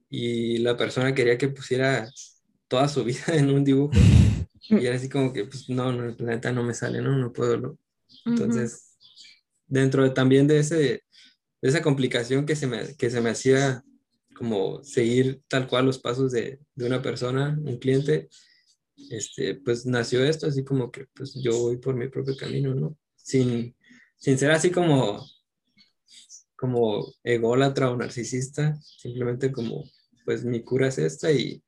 [0.09, 2.09] y la persona quería que pusiera
[2.67, 3.93] toda su vida en un dibujo
[4.69, 7.31] y era así como que pues no, no, la neta no me sale, no, no
[7.31, 7.57] puedo.
[7.57, 7.79] no.
[8.25, 8.97] Entonces,
[9.65, 11.03] dentro de, también de, ese, de
[11.61, 13.83] esa complicación que se, me, que se me hacía
[14.35, 18.29] como seguir tal cual los pasos de, de una persona, un cliente,
[19.09, 22.97] este, pues nació esto, así como que pues yo voy por mi propio camino, ¿no?
[23.15, 23.75] Sin,
[24.17, 25.25] sin ser así como,
[26.55, 29.83] como ególatra o narcisista, simplemente como,
[30.25, 31.63] pues mi cura es esta y,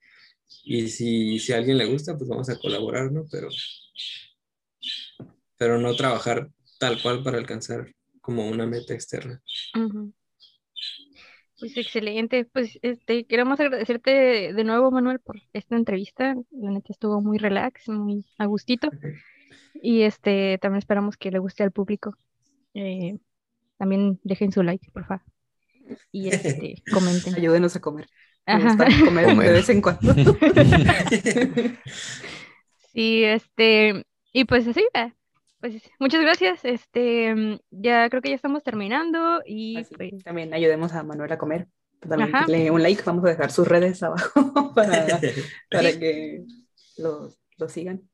[0.64, 3.26] y si, si a alguien le gusta, pues vamos a colaborar, ¿no?
[3.32, 3.50] Pero,
[5.58, 9.42] pero no trabajar tal cual para alcanzar como una meta externa.
[11.60, 12.46] Pues excelente.
[12.46, 16.36] Pues este, queremos agradecerte de nuevo, Manuel, por esta entrevista.
[16.52, 18.90] La neta estuvo muy relax, muy a gustito.
[19.82, 22.16] Y este, también esperamos que le guste al público.
[22.74, 23.18] Eh,
[23.78, 25.24] también dejen su like, por favor.
[26.12, 27.36] Y este, comenten.
[27.36, 28.08] Ayúdenos a comer.
[28.46, 28.78] Me Ajá.
[29.06, 29.48] comer Comer.
[29.48, 30.14] de vez en cuando.
[32.94, 34.04] Sí, este,
[34.34, 35.14] y pues así, ah,
[35.60, 36.66] pues muchas gracias.
[36.66, 41.38] Este, ya creo que ya estamos terminando y Así, pues, También ayudemos a Manuel a
[41.38, 41.68] comer.
[42.00, 45.20] También denle un like, vamos a dejar sus redes abajo para,
[45.70, 46.00] para Sí.
[46.00, 46.44] que
[46.98, 48.09] lo, lo sigan.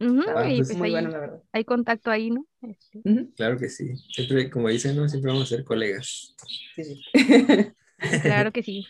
[0.00, 1.42] Ujú, Está y pues, pues muy ahí bueno, la verdad.
[1.52, 2.46] hay contacto ahí, ¿no?
[2.62, 3.00] Este,
[3.36, 3.94] Claro que sí.
[4.12, 5.08] Siempre, como dicen, ¿no?
[5.08, 6.34] Siempre vamos a ser colegas.
[6.74, 7.02] Sí, sí.
[8.22, 8.86] claro que sí.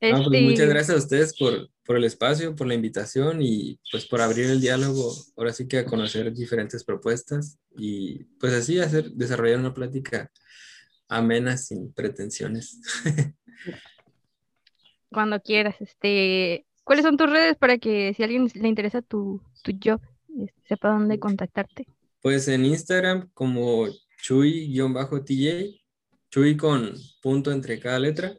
[0.00, 4.06] Pues Este, muchas gracias a ustedes por, por el espacio, por la invitación y pues
[4.06, 9.10] por abrir el diálogo, ahora sí que a conocer diferentes propuestas y pues así hacer,
[9.10, 10.30] desarrollar una plática
[11.08, 12.80] amena sin pretensiones.
[15.10, 19.42] cuando quieras, este, ¿cuáles son tus redes para que si a alguien le interesa tu,
[19.62, 20.00] tu job,
[20.66, 21.86] sepa dónde contactarte?
[22.22, 23.86] Pues en Instagram como
[24.22, 25.80] chuy-tj,
[26.30, 28.34] chuy con punto entre cada letra.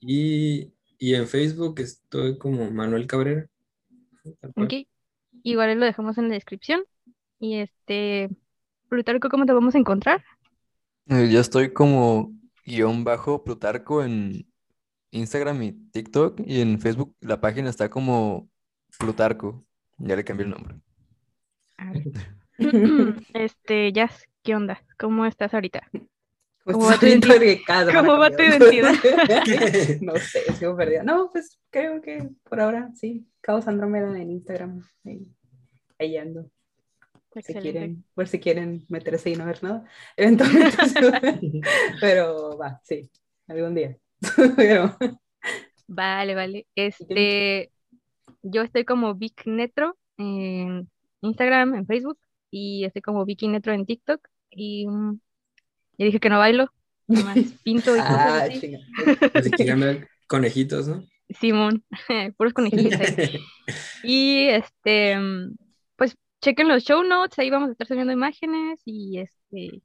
[0.00, 3.46] Y, y en Facebook estoy como Manuel Cabrera.
[4.56, 4.86] Ok.
[5.42, 6.82] Igual lo dejamos en la descripción.
[7.40, 8.30] Y este,
[8.88, 10.22] Plutarco, ¿cómo te vamos a encontrar?
[11.06, 12.32] Eh, Yo estoy como
[12.64, 14.46] guion bajo Plutarco en
[15.10, 18.48] Instagram y TikTok y en Facebook la página está como
[18.98, 19.64] Plutarco.
[19.98, 20.76] Ya le cambié el nombre.
[23.34, 24.82] Este, Jazz, ¿qué onda?
[24.98, 25.88] ¿Cómo estás ahorita?
[26.64, 27.06] Pues ¿Cómo va tu
[27.92, 28.82] ¿Cómo va tu cambió.
[28.82, 28.92] identidad?
[30.00, 31.02] no sé, sigo perdida.
[31.02, 33.26] No, pues creo que por ahora sí.
[33.40, 34.80] Caos Andrómeda en Instagram.
[35.04, 35.26] Ahí,
[35.98, 36.48] ahí ando.
[37.32, 37.72] Si Excelente.
[37.72, 39.84] quieren, por si quieren meterse y no ver nada.
[40.16, 41.60] Eventualmente.
[42.00, 43.10] Pero va, sí.
[43.48, 43.96] Algún día.
[44.56, 44.96] Pero,
[45.88, 46.66] Vale, vale.
[46.74, 47.70] Este,
[48.42, 50.88] yo estoy como Vic Netro en
[51.22, 52.18] Instagram, en Facebook,
[52.50, 54.20] y estoy como Vicky Netro en TikTok.
[54.50, 55.18] Y mm,
[55.98, 56.68] ya dije que no bailo,
[57.06, 58.60] nomás pinto y cosas ah, así.
[58.60, 58.78] chinga.
[59.34, 59.50] Así
[60.26, 61.04] conejitos, ¿no?
[61.38, 61.84] Simón,
[62.36, 63.38] puros conejillos ahí.
[64.02, 65.56] Y este, mm,
[65.96, 69.82] pues chequen los show notes, ahí vamos a estar subiendo imágenes y este,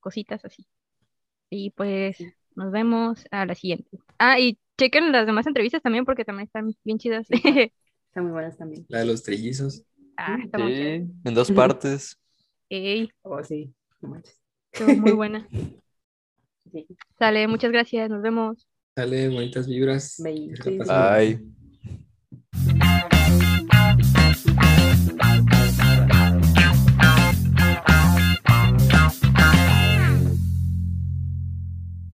[0.00, 0.66] cositas así.
[1.50, 2.18] Y pues
[2.54, 3.88] nos vemos a la siguiente.
[4.18, 7.26] Ah, y chequen las demás entrevistas también porque también están bien chidas.
[7.30, 8.86] Están muy buenas también.
[8.88, 9.84] La de los trillizos.
[10.22, 10.84] Ah, está muy chida.
[10.84, 12.18] Sí, en dos partes.
[12.68, 13.72] Ey, Oh, sí.
[14.72, 15.48] Estuvo muy buena.
[16.72, 16.86] Sí.
[17.18, 18.68] Sale, muchas gracias, nos vemos.
[18.94, 20.22] Sale bonitas vibras.
[20.86, 21.59] Bye.